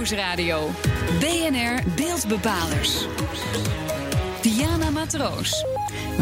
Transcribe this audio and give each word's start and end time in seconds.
Nieuwsradio. 0.00 0.68
BNR 1.18 1.82
Beeldbepalers. 1.96 3.06
Diana 4.42 4.90
Matroos. 4.90 5.64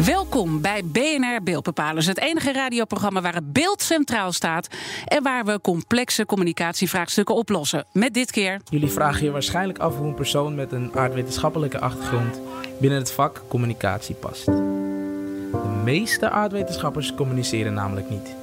Welkom 0.05 0.61
bij 0.61 0.83
BNR 0.85 1.43
Beeldbepalers, 1.43 2.05
het 2.05 2.19
enige 2.19 2.53
radioprogramma 2.53 3.21
waar 3.21 3.33
het 3.33 3.53
beeld 3.53 3.81
centraal 3.81 4.31
staat 4.31 4.67
en 5.05 5.23
waar 5.23 5.45
we 5.45 5.61
complexe 5.61 6.25
communicatievraagstukken 6.25 7.35
oplossen. 7.35 7.85
Met 7.91 8.13
dit 8.13 8.31
keer. 8.31 8.61
Jullie 8.69 8.91
vragen 8.91 9.23
je 9.23 9.31
waarschijnlijk 9.31 9.79
af 9.79 9.97
hoe 9.97 10.07
een 10.07 10.13
persoon 10.13 10.55
met 10.55 10.71
een 10.71 10.91
aardwetenschappelijke 10.95 11.79
achtergrond 11.79 12.41
binnen 12.79 12.99
het 12.99 13.11
vak 13.11 13.41
communicatie 13.47 14.15
past. 14.15 14.45
De 14.45 15.81
meeste 15.83 16.29
aardwetenschappers 16.29 17.13
communiceren 17.13 17.73
namelijk 17.73 18.09
niet. 18.09 18.35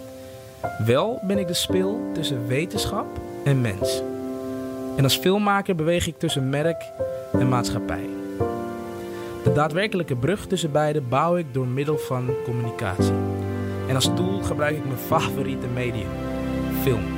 Wel 0.86 1.20
ben 1.22 1.38
ik 1.38 1.46
de 1.46 1.54
spil 1.54 2.10
tussen 2.14 2.46
wetenschap 2.46 3.20
en 3.44 3.60
mens. 3.60 4.02
En 4.96 5.04
als 5.04 5.16
filmmaker 5.16 5.74
beweeg 5.74 6.06
ik 6.06 6.18
tussen 6.18 6.50
merk 6.50 6.84
en 7.32 7.48
maatschappij. 7.48 8.08
De 9.44 9.52
daadwerkelijke 9.52 10.16
brug 10.16 10.46
tussen 10.46 10.72
beide 10.72 11.00
bouw 11.00 11.36
ik 11.36 11.46
door 11.52 11.66
middel 11.66 11.98
van 11.98 12.30
communicatie. 12.44 13.14
En 13.88 13.94
als 13.94 14.10
tool 14.14 14.42
gebruik 14.42 14.76
ik 14.76 14.84
mijn 14.84 14.98
favoriete 14.98 15.66
medium: 15.66 16.08
film. 16.82 17.15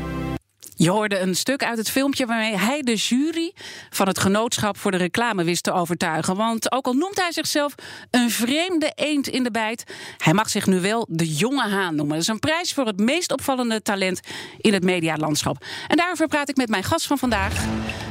Je 0.80 0.90
hoorde 0.90 1.18
een 1.18 1.34
stuk 1.34 1.64
uit 1.64 1.78
het 1.78 1.90
filmpje 1.90 2.26
waarmee 2.26 2.56
hij 2.56 2.82
de 2.82 2.94
jury 2.94 3.52
van 3.90 4.06
het 4.06 4.18
genootschap 4.18 4.76
voor 4.76 4.90
de 4.90 4.96
reclame 4.96 5.44
wist 5.44 5.62
te 5.62 5.72
overtuigen. 5.72 6.36
Want 6.36 6.72
ook 6.72 6.86
al 6.86 6.92
noemt 6.92 7.20
hij 7.20 7.32
zichzelf 7.32 7.74
een 8.10 8.30
vreemde 8.30 8.92
eend 8.94 9.28
in 9.28 9.42
de 9.42 9.50
bijt, 9.50 9.84
hij 10.18 10.32
mag 10.32 10.50
zich 10.50 10.66
nu 10.66 10.80
wel 10.80 11.06
de 11.10 11.34
jonge 11.34 11.68
haan 11.68 11.94
noemen. 11.94 12.14
Dat 12.14 12.22
is 12.22 12.28
een 12.28 12.38
prijs 12.38 12.72
voor 12.72 12.86
het 12.86 13.00
meest 13.00 13.32
opvallende 13.32 13.82
talent 13.82 14.20
in 14.58 14.72
het 14.72 14.84
medialandschap. 14.84 15.64
En 15.88 15.96
daarover 15.96 16.28
praat 16.28 16.48
ik 16.48 16.56
met 16.56 16.68
mijn 16.68 16.84
gast 16.84 17.06
van 17.06 17.18
vandaag. 17.18 17.66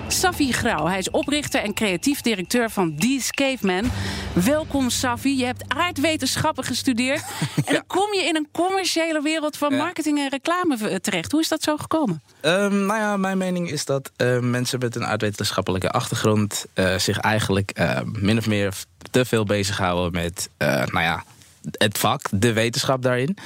Safi 0.08 0.52
Grauw. 0.54 0.86
Hij 0.86 0.98
is 0.98 1.10
oprichter 1.10 1.62
en 1.62 1.74
creatief 1.74 2.22
directeur 2.22 2.70
van 2.70 2.96
These 2.96 3.32
Caveman. 3.32 3.92
Welkom 4.34 4.90
Safi. 4.90 5.38
Je 5.38 5.46
hebt 5.46 5.64
aardwetenschappen 5.68 6.64
gestudeerd. 6.64 7.24
En 7.66 7.74
dan 7.74 7.84
kom 7.88 8.14
je 8.14 8.22
in 8.22 8.36
een 8.36 8.48
commerciële 8.52 9.22
wereld 9.22 9.58
van 9.58 9.76
marketing 9.76 10.20
en 10.20 10.30
reclame 10.30 11.00
terecht. 11.00 11.32
Hoe 11.32 11.42
is 11.42 11.48
dat 11.48 11.64
zo 11.64 11.78
gekomen? 11.78 12.22
Um, 12.42 12.86
nou 12.86 13.00
ja, 13.00 13.18
mijn 13.18 13.38
mening 13.38 13.72
is 13.72 13.86
dat 13.86 14.12
uh, 14.18 14.40
mensen 14.40 14.80
met 14.80 14.96
een 14.96 15.06
aardwetenschappelijke 15.06 15.90
achtergrond 15.90 16.66
uh, 16.76 16.98
zich 16.98 17.18
eigenlijk 17.18 17.80
uh, 17.80 18.00
min 18.04 18.38
of 18.38 18.48
meer 18.48 18.74
te 19.12 19.26
veel 19.26 19.44
bezighouden 19.44 20.12
met, 20.12 20.50
nou 20.58 21.02
ja, 21.02 21.24
het 21.72 21.98
vak, 21.98 22.22
de 22.32 22.54
wetenschap 22.54 23.02
daarin. 23.02 23.38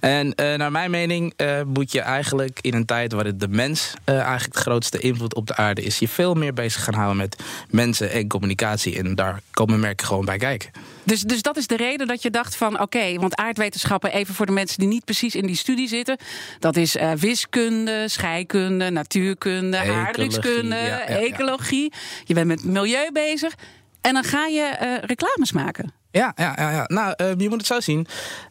En 0.00 0.26
uh, 0.26 0.54
naar 0.54 0.70
mijn 0.70 0.90
mening 0.90 1.32
uh, 1.36 1.62
moet 1.66 1.92
je 1.92 2.00
eigenlijk 2.00 2.58
in 2.60 2.74
een 2.74 2.84
tijd 2.84 3.12
waarin 3.12 3.38
de 3.38 3.48
mens 3.48 3.94
uh, 4.04 4.20
eigenlijk 4.20 4.54
de 4.54 4.60
grootste 4.60 4.98
invloed 4.98 5.34
op 5.34 5.46
de 5.46 5.56
aarde 5.56 5.82
is, 5.82 5.98
je 5.98 6.08
veel 6.08 6.34
meer 6.34 6.52
bezig 6.52 6.84
gaan 6.84 6.94
houden 6.94 7.16
met 7.16 7.42
mensen 7.70 8.10
en 8.10 8.28
communicatie. 8.28 8.98
En 8.98 9.14
daar 9.14 9.40
komen 9.50 9.80
merken 9.80 10.06
gewoon 10.06 10.24
bij 10.24 10.38
kijken. 10.38 10.70
Dus, 11.02 11.20
dus 11.20 11.42
dat 11.42 11.56
is 11.56 11.66
de 11.66 11.76
reden 11.76 12.06
dat 12.06 12.22
je 12.22 12.30
dacht 12.30 12.56
van 12.56 12.72
oké, 12.72 12.82
okay, 12.82 13.18
want 13.18 13.36
aardwetenschappen, 13.36 14.12
even 14.12 14.34
voor 14.34 14.46
de 14.46 14.52
mensen 14.52 14.78
die 14.78 14.88
niet 14.88 15.04
precies 15.04 15.34
in 15.34 15.46
die 15.46 15.56
studie 15.56 15.88
zitten, 15.88 16.16
dat 16.58 16.76
is 16.76 16.96
wiskunde, 17.18 18.04
scheikunde, 18.08 18.90
natuurkunde, 18.90 19.78
aardrijkskunde, 19.78 20.76
ja, 20.76 20.82
ja, 20.84 21.04
ja. 21.08 21.18
ecologie. 21.18 21.92
Je 22.24 22.34
bent 22.34 22.46
met 22.46 22.64
milieu 22.64 23.12
bezig. 23.12 23.54
En 24.00 24.14
dan 24.14 24.24
ga 24.24 24.46
je 24.46 24.98
reclames 25.02 25.52
maken. 25.52 25.92
Ja, 26.16 26.32
ja, 26.36 26.54
ja, 26.56 26.70
ja. 26.70 26.84
nou, 26.86 27.14
uh, 27.16 27.30
je 27.36 27.48
moet 27.48 27.58
het 27.58 27.66
zo 27.66 27.80
zien. 27.80 28.06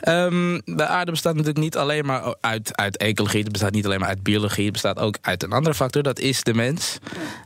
Um, 0.07 0.61
de 0.65 0.85
aarde 0.87 1.11
bestaat 1.11 1.33
natuurlijk 1.33 1.63
niet 1.63 1.77
alleen 1.77 2.05
maar 2.05 2.35
uit, 2.41 2.77
uit 2.77 2.97
ecologie. 2.97 3.43
Het 3.43 3.51
bestaat 3.51 3.71
niet 3.71 3.85
alleen 3.85 3.99
maar 3.99 4.09
uit 4.09 4.23
biologie. 4.23 4.63
Het 4.63 4.73
bestaat 4.73 4.99
ook 4.99 5.17
uit 5.21 5.43
een 5.43 5.51
andere 5.51 5.75
factor. 5.75 6.03
Dat 6.03 6.19
is 6.19 6.43
de 6.43 6.53
mens. 6.53 6.97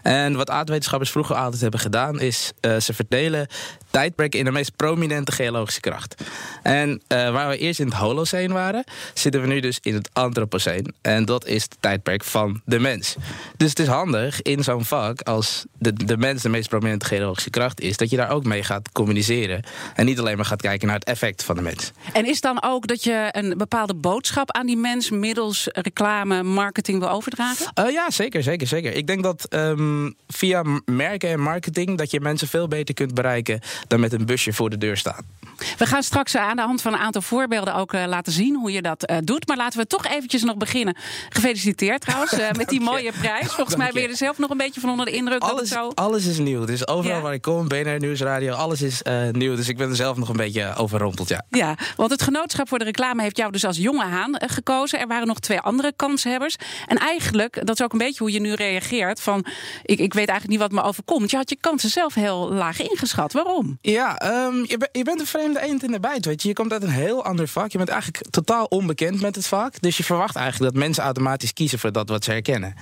En 0.02 0.36
wat 0.36 0.50
aardwetenschappers 0.50 1.12
vroeger 1.12 1.36
altijd 1.36 1.62
hebben 1.62 1.80
gedaan... 1.80 2.20
is 2.20 2.52
uh, 2.62 2.80
ze 2.80 2.94
verdelen 2.94 3.48
tijdperken 3.92 4.40
in 4.40 4.46
de 4.46 4.52
meest 4.52 4.76
prominente 4.76 5.32
geologische 5.32 5.80
kracht. 5.80 6.24
En 6.64 6.90
uh, 6.90 7.32
waar 7.32 7.50
we 7.50 7.58
eerst 7.58 7.80
in 7.80 7.86
het 7.86 7.96
Holocene 7.96 8.54
waren... 8.54 8.84
zitten 9.14 9.42
we 9.42 9.48
nu 9.48 9.60
dus 9.60 9.80
in 9.82 9.94
het 9.94 10.10
Anthropocene. 10.14 10.94
En 11.02 11.26
dat 11.26 11.46
is 11.46 11.64
het 11.64 11.78
tijdperk 11.80 12.24
van 12.24 12.62
de 12.66 12.80
mens. 12.80 13.16
Dus 13.58 13.70
het 13.70 13.80
is 13.80 13.88
handig 13.88 14.42
in 14.42 14.64
zo'n 14.64 14.86
vak... 14.86 15.22
als 15.22 15.66
de, 15.78 15.94
de 15.94 16.18
mens 16.18 16.42
de 16.42 16.50
meest 16.50 16.70
prominente 16.70 17.06
geologische 17.06 17.50
kracht 17.50 17.82
is... 17.82 17.98
dat 17.98 18.10
je 18.10 18.18
daar 18.18 18.32
ook 18.32 18.44
mee 18.44 18.64
gaat 18.64 18.92
communiceren... 18.92 19.64
En 19.96 20.06
niet 20.06 20.20
alleen 20.20 20.36
maar 20.36 20.46
gaat 20.46 20.62
kijken 20.62 20.88
naar 20.88 20.96
het 20.96 21.08
effect 21.08 21.44
van 21.44 21.56
de 21.56 21.62
mens. 21.62 21.92
En 22.14 22.26
is 22.26 22.42
dan 22.42 22.64
ook 22.64 22.88
dat 22.88 23.04
je 23.04 23.28
een 23.32 23.54
bepaalde 23.58 23.96
boodschap 23.96 24.52
aan 24.52 24.66
die 24.66 24.78
mens 24.78 25.10
middels 25.10 25.68
reclame, 25.72 26.44
marketing 26.44 27.00
wil 27.00 27.10
overdragen? 27.10 27.72
Uh, 27.80 27.92
ja, 27.92 28.10
zeker, 28.10 28.44
zeker, 28.44 28.68
zeker. 28.68 28.94
Ik 28.94 29.08
denk 29.08 29.24
dat 29.24 29.48
um, 29.50 30.16
via 30.28 30.64
merken 30.86 31.30
en 31.30 31.40
marketing 31.40 31.98
dat 31.98 32.12
je 32.12 32.20
mensen 32.20 32.48
veel 32.48 32.68
beter 32.68 32.94
kunt 32.94 33.14
bereiken 33.14 33.60
dan 33.88 34.00
met 34.00 34.14
een 34.14 34.26
busje 34.26 34.54
voor 34.54 34.70
de 34.70 34.78
deur 34.78 34.98
staan. 34.98 35.26
We 35.78 35.86
gaan 35.86 36.04
straks 36.04 36.36
aan 36.36 36.56
de 36.56 36.62
hand 36.62 36.82
van 36.82 36.94
een 36.94 37.00
aantal 37.00 37.22
voorbeelden 37.22 37.76
ook 37.76 37.94
uh, 37.94 38.04
laten 38.08 38.32
zien 38.32 38.56
hoe 38.56 38.72
je 38.72 38.82
dat 38.82 39.10
uh, 39.10 39.18
doet. 39.24 39.48
Maar 39.48 39.58
laten 39.58 39.80
we 39.80 39.88
toch 39.88 40.06
eventjes 40.06 40.44
nog 40.44 40.58
beginnen. 40.58 40.96
Gefeliciteerd 41.30 42.02
trouwens 42.02 42.34
uh, 42.34 42.52
met 42.58 42.70
die 42.70 42.82
mooie 42.82 43.12
prijs. 43.12 43.48
Volgens 43.60 43.76
mij 43.76 43.92
ben 43.94 44.02
je 44.02 44.08
er 44.08 44.16
zelf 44.16 44.38
nog 44.38 44.50
een 44.50 44.58
beetje 44.58 44.82
van 44.82 44.90
onder 44.90 45.06
de 45.06 45.12
indruk. 45.12 45.42
Alles, 45.42 45.70
zo... 45.70 45.92
alles 45.94 46.26
is 46.26 46.38
nieuw. 46.38 46.66
Dus 46.66 46.88
overal 46.88 47.18
ja. 47.18 47.24
waar 47.24 47.34
ik 47.34 47.42
kom, 47.42 47.68
BNR 47.68 48.00
Nieuwsradio, 48.00 48.54
alles 48.54 48.82
is 48.82 49.02
nieuw. 49.32 49.56
Dus 49.56 49.68
ik 49.68 49.78
ben 49.78 49.90
er 49.90 49.96
zelf 49.96 50.18
nog 50.18 50.30
een 50.30 50.38
beetje 50.38 50.76
overrompeld, 50.76 51.30
ja. 51.30 51.46
Ja, 51.50 51.78
want 51.96 52.12
het 52.12 52.22
Genootschap 52.22 52.68
voor 52.68 52.80
de 52.80 52.86
Reclame 52.86 53.22
heeft 53.22 53.38
jou 53.38 53.52
dus 53.52 53.66
als 53.66 53.78
jonge 53.78 54.06
haan 54.06 54.36
gekozen. 54.46 55.00
Er 55.00 55.08
waren 55.08 55.28
nog 55.28 55.40
twee 55.40 55.60
andere 55.60 55.94
kanshebbers. 55.96 56.56
En 56.88 56.98
eigenlijk, 56.98 57.66
dat 57.66 57.80
is 57.80 57.86
ook 57.86 57.92
een 57.92 57.98
beetje 57.98 58.20
hoe 58.20 58.32
je 58.32 58.40
nu 58.40 58.54
reageert. 58.54 59.22
Van, 59.22 59.46
ik, 59.84 60.00
ik 60.00 60.14
weet 60.14 60.28
eigenlijk 60.28 60.50
niet 60.60 60.70
wat 60.70 60.82
me 60.82 60.88
overkomt. 60.88 61.32
Je 61.32 61.38
had 61.38 61.50
je 61.50 61.58
kansen 61.60 61.90
zelf 61.90 62.14
heel 62.14 62.52
laag 62.52 62.82
ingeschat. 62.82 63.34
Waarom? 63.34 63.69
Ja, 63.82 64.22
um, 64.46 64.66
je, 64.68 64.78
be, 64.78 64.90
je 64.92 65.04
bent 65.04 65.20
een 65.20 65.26
vreemde 65.26 65.62
eend 65.62 65.84
in 65.84 65.92
de 65.92 66.00
bijt, 66.00 66.26
weet 66.26 66.42
je. 66.42 66.48
Je 66.48 66.54
komt 66.54 66.72
uit 66.72 66.84
een 66.84 66.90
heel 66.90 67.26
ander 67.26 67.48
vak. 67.48 67.72
Je 67.72 67.78
bent 67.78 67.90
eigenlijk 67.90 68.30
totaal 68.30 68.66
onbekend 68.66 69.22
met 69.22 69.36
het 69.36 69.48
vak. 69.48 69.82
Dus 69.82 69.98
je 69.98 70.04
verwacht 70.04 70.36
eigenlijk 70.36 70.74
dat 70.74 70.84
mensen 70.84 71.04
automatisch 71.04 71.54
kiezen 71.54 71.80
voor 71.80 71.92
dat 71.92 72.10
wat 72.10 72.24
ze 72.24 72.32
herkennen. 72.32 72.76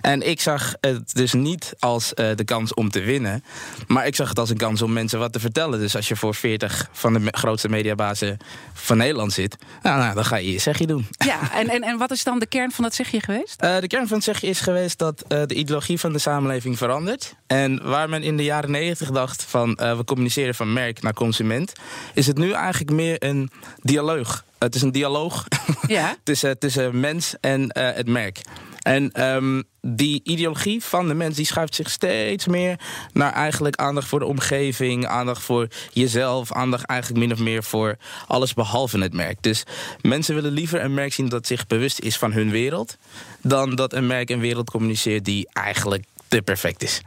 En 0.00 0.28
ik 0.28 0.40
zag 0.40 0.74
het 0.80 1.14
dus 1.14 1.32
niet 1.32 1.74
als 1.78 2.12
uh, 2.14 2.30
de 2.34 2.44
kans 2.44 2.74
om 2.74 2.90
te 2.90 3.00
winnen. 3.00 3.44
Maar 3.86 4.06
ik 4.06 4.14
zag 4.14 4.28
het 4.28 4.38
als 4.38 4.50
een 4.50 4.56
kans 4.56 4.82
om 4.82 4.92
mensen 4.92 5.18
wat 5.18 5.32
te 5.32 5.40
vertellen. 5.40 5.78
Dus 5.78 5.96
als 5.96 6.08
je 6.08 6.16
voor 6.16 6.34
40 6.34 6.88
van 6.92 7.12
de 7.12 7.20
grootste 7.30 7.68
mediabazen 7.68 8.38
van 8.72 8.96
Nederland 8.96 9.32
zit... 9.32 9.56
Nou, 9.82 9.98
nou, 9.98 10.14
dan 10.14 10.24
ga 10.24 10.36
je 10.36 10.52
je 10.52 10.58
zegje 10.58 10.86
doen. 10.86 11.06
Ja, 11.10 11.52
en, 11.52 11.68
en, 11.68 11.82
en 11.82 11.98
wat 11.98 12.10
is 12.10 12.24
dan 12.24 12.38
de 12.38 12.46
kern 12.46 12.70
van 12.70 12.84
dat 12.84 12.94
zegje 12.94 13.20
geweest? 13.20 13.62
Uh, 13.64 13.78
de 13.78 13.86
kern 13.86 14.06
van 14.06 14.16
het 14.16 14.26
zegje 14.26 14.46
is 14.46 14.60
geweest 14.60 14.98
dat 14.98 15.24
uh, 15.28 15.42
de 15.46 15.54
ideologie 15.54 15.98
van 16.00 16.12
de 16.12 16.18
samenleving 16.18 16.78
verandert. 16.78 17.34
En 17.46 17.88
waar 17.88 18.08
men 18.08 18.22
in 18.22 18.36
de 18.36 18.44
jaren 18.44 18.70
90 18.70 19.10
dacht 19.10 19.44
van 19.44 19.74
we 19.74 20.02
communiceren 20.04 20.27
van 20.30 20.72
merk 20.72 21.02
naar 21.02 21.14
consument... 21.14 21.72
is 22.14 22.26
het 22.26 22.38
nu 22.38 22.52
eigenlijk 22.52 22.92
meer 22.92 23.16
een 23.24 23.50
dialoog. 23.82 24.44
Het 24.58 24.74
is 24.74 24.82
een 24.82 24.92
dialoog 24.92 25.46
ja. 25.86 26.16
tussen, 26.24 26.58
tussen 26.58 27.00
mens 27.00 27.34
en 27.40 27.60
uh, 27.60 27.68
het 27.72 28.08
merk. 28.08 28.40
En 28.88 29.34
um, 29.34 29.64
die 29.80 30.20
ideologie 30.24 30.84
van 30.84 31.08
de 31.08 31.14
mens 31.14 31.36
die 31.36 31.46
schuift 31.46 31.74
zich 31.74 31.90
steeds 31.90 32.46
meer 32.46 32.80
naar 33.12 33.32
eigenlijk 33.32 33.76
aandacht 33.76 34.08
voor 34.08 34.18
de 34.18 34.24
omgeving, 34.24 35.06
aandacht 35.06 35.42
voor 35.42 35.68
jezelf, 35.92 36.52
aandacht 36.52 36.84
eigenlijk 36.84 37.20
min 37.20 37.32
of 37.32 37.38
meer 37.38 37.62
voor 37.62 37.96
alles 38.26 38.54
behalve 38.54 38.98
het 38.98 39.12
merk. 39.12 39.42
Dus 39.42 39.64
mensen 40.00 40.34
willen 40.34 40.52
liever 40.52 40.82
een 40.82 40.94
merk 40.94 41.12
zien 41.12 41.28
dat 41.28 41.46
zich 41.46 41.66
bewust 41.66 41.98
is 41.98 42.18
van 42.18 42.32
hun 42.32 42.50
wereld, 42.50 42.96
dan 43.42 43.74
dat 43.74 43.92
een 43.92 44.06
merk 44.06 44.30
een 44.30 44.40
wereld 44.40 44.70
communiceert 44.70 45.24
die 45.24 45.48
eigenlijk 45.52 46.04
te 46.28 46.42
perfect 46.42 46.82
is. 46.82 47.00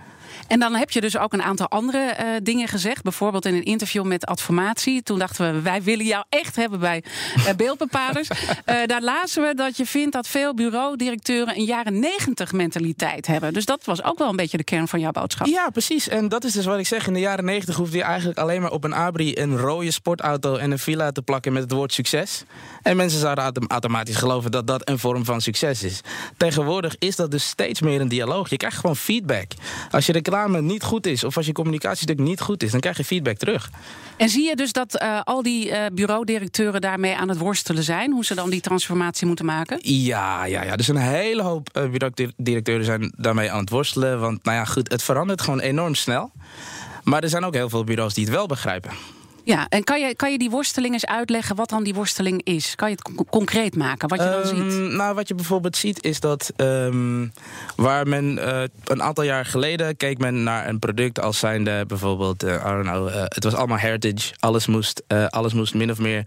En 0.51 0.59
dan 0.59 0.75
heb 0.75 0.91
je 0.91 1.01
dus 1.01 1.17
ook 1.17 1.34
een 1.34 1.41
aantal 1.41 1.67
andere 1.67 2.16
uh, 2.19 2.25
dingen 2.44 2.67
gezegd. 2.67 3.03
Bijvoorbeeld 3.03 3.45
in 3.45 3.53
een 3.53 3.63
interview 3.63 4.03
met 4.03 4.25
Adformatie. 4.25 5.03
Toen 5.03 5.19
dachten 5.19 5.53
we, 5.53 5.62
wij 5.62 5.84
willen 5.84 6.06
jou 6.06 6.23
echt 6.29 6.56
hebben 6.56 6.79
bij 6.79 7.03
uh, 7.38 7.50
beeldbepalers. 7.57 8.29
uh, 8.29 8.75
daar 8.85 9.01
lazen 9.01 9.44
we 9.44 9.53
dat 9.56 9.78
je 9.78 9.85
vindt 9.85 10.13
dat 10.13 10.28
veel 10.28 10.53
bureaudirecteuren 10.53 11.57
een 11.57 11.63
jaren 11.63 12.00
negentig 12.00 12.51
mentaliteit 12.51 13.28
hebben. 13.28 13.53
Dus 13.53 13.66
dat 13.66 13.85
was 13.85 14.03
ook 14.03 14.17
wel 14.17 14.29
een 14.29 14.35
beetje 14.35 14.57
de 14.57 14.63
kern 14.63 14.88
van 14.88 15.00
jouw 15.00 15.12
boodschap. 15.12 15.48
Ja, 15.48 15.69
precies. 15.69 16.07
En 16.07 16.30
dat 16.30 16.44
is 16.44 16.53
dus 16.53 16.65
wat 16.65 16.80
ik 16.80 16.88
zeg. 16.88 17.07
In 17.07 17.13
de 17.13 17.19
jaren 17.19 17.45
negentig 17.45 17.75
hoefde 17.75 17.98
je 17.98 18.03
eigenlijk 18.03 18.39
alleen 18.39 18.62
maar 18.62 18.71
op 18.71 18.83
een 18.83 18.94
abri 18.94 19.33
een 19.36 19.57
rode 19.57 19.92
sportauto 19.92 20.56
en 20.56 20.71
een 20.71 20.80
villa 20.80 21.12
te 21.12 21.21
plakken 21.21 21.53
met 21.53 21.62
het 21.62 21.71
woord 21.71 21.94
succes. 21.94 22.44
En 22.81 22.95
mensen 22.95 23.19
zouden 23.19 23.68
automatisch 23.68 24.15
geloven 24.15 24.51
dat 24.51 24.68
dat 24.68 24.89
een 24.89 25.00
vorm 25.00 25.25
van 25.25 25.42
succes 25.42 25.83
is. 25.83 26.01
Tegenwoordig 26.38 26.95
is 26.98 27.15
dat 27.15 27.31
dus 27.31 27.48
steeds 27.48 27.81
meer 27.81 28.01
een 28.01 28.07
dialoog. 28.07 28.50
Je 28.50 28.57
krijgt 28.57 28.77
gewoon 28.77 28.95
feedback. 28.95 29.51
Als 29.92 30.06
je 30.06 30.12
reclame 30.12 30.39
niet 30.49 30.83
goed 30.83 31.05
is, 31.05 31.23
of 31.23 31.38
als 31.38 31.45
je 31.45 31.51
communicatiestuk 31.51 32.19
niet 32.19 32.41
goed 32.41 32.63
is, 32.63 32.71
dan 32.71 32.79
krijg 32.79 32.97
je 32.97 33.03
feedback 33.05 33.38
terug. 33.38 33.69
En 34.17 34.29
zie 34.29 34.43
je 34.47 34.55
dus 34.55 34.71
dat 34.71 35.01
uh, 35.01 35.21
al 35.23 35.41
die 35.43 35.69
uh, 35.69 35.77
bureaudirecteuren 35.93 36.81
daarmee 36.81 37.15
aan 37.17 37.29
het 37.29 37.38
worstelen 37.38 37.83
zijn, 37.83 38.11
hoe 38.11 38.25
ze 38.25 38.35
dan 38.35 38.49
die 38.49 38.61
transformatie 38.61 39.27
moeten 39.27 39.45
maken? 39.45 39.79
Ja, 39.81 40.45
ja, 40.45 40.63
ja. 40.63 40.75
Dus 40.75 40.88
een 40.88 40.95
hele 40.97 41.41
hoop 41.41 41.69
uh, 41.77 41.89
bureaudirecteuren 41.89 42.85
zijn 42.85 43.13
daarmee 43.17 43.51
aan 43.51 43.59
het 43.59 43.69
worstelen. 43.69 44.19
Want 44.19 44.43
nou 44.43 44.57
ja, 44.57 44.65
goed, 44.65 44.91
het 44.91 45.03
verandert 45.03 45.41
gewoon 45.41 45.59
enorm 45.59 45.95
snel. 45.95 46.31
Maar 47.03 47.23
er 47.23 47.29
zijn 47.29 47.43
ook 47.45 47.53
heel 47.53 47.69
veel 47.69 47.83
bureaus 47.83 48.13
die 48.13 48.25
het 48.25 48.33
wel 48.33 48.45
begrijpen. 48.47 48.91
Ja, 49.43 49.65
en 49.69 49.83
kan 49.83 49.99
je, 50.01 50.15
kan 50.15 50.31
je 50.31 50.38
die 50.38 50.49
worsteling 50.49 50.93
eens 50.93 51.05
uitleggen 51.05 51.55
wat 51.55 51.69
dan 51.69 51.83
die 51.83 51.93
worsteling 51.93 52.43
is? 52.43 52.75
Kan 52.75 52.89
je 52.89 52.95
het 52.95 53.15
con- 53.15 53.25
concreet 53.25 53.75
maken, 53.75 54.07
wat 54.07 54.19
je 54.19 54.25
dan 54.29 54.41
Ehm, 54.41 54.69
ziet? 54.71 54.91
Nou, 54.91 55.15
wat 55.15 55.27
je 55.27 55.35
bijvoorbeeld 55.35 55.77
ziet 55.77 56.03
is 56.03 56.19
dat 56.19 56.51
ehm, 56.55 57.27
waar 57.81 58.07
men 58.07 58.38
eh, 58.38 58.63
een 58.83 59.04
aantal 59.04 59.24
jaar 59.24 59.45
geleden 59.45 59.98
keek 59.98 60.18
men 60.18 60.44
naar 60.44 60.68
een 60.68 60.80
product 60.80 61.19
als 61.19 61.39
zijnde 61.39 61.86
bijvoorbeeld, 61.86 62.44
eh, 62.44 62.54
I 62.54 62.69
don't 62.69 62.83
know, 62.83 63.07
eh, 63.07 63.22
het 63.24 63.44
was 63.44 63.54
allemaal 63.54 63.78
heritage, 63.78 64.33
alles 64.39 64.68
moest, 64.68 65.04
alles 65.30 65.54
moest 65.54 65.74
min 65.74 65.92
of 65.92 66.00
meer 66.00 66.25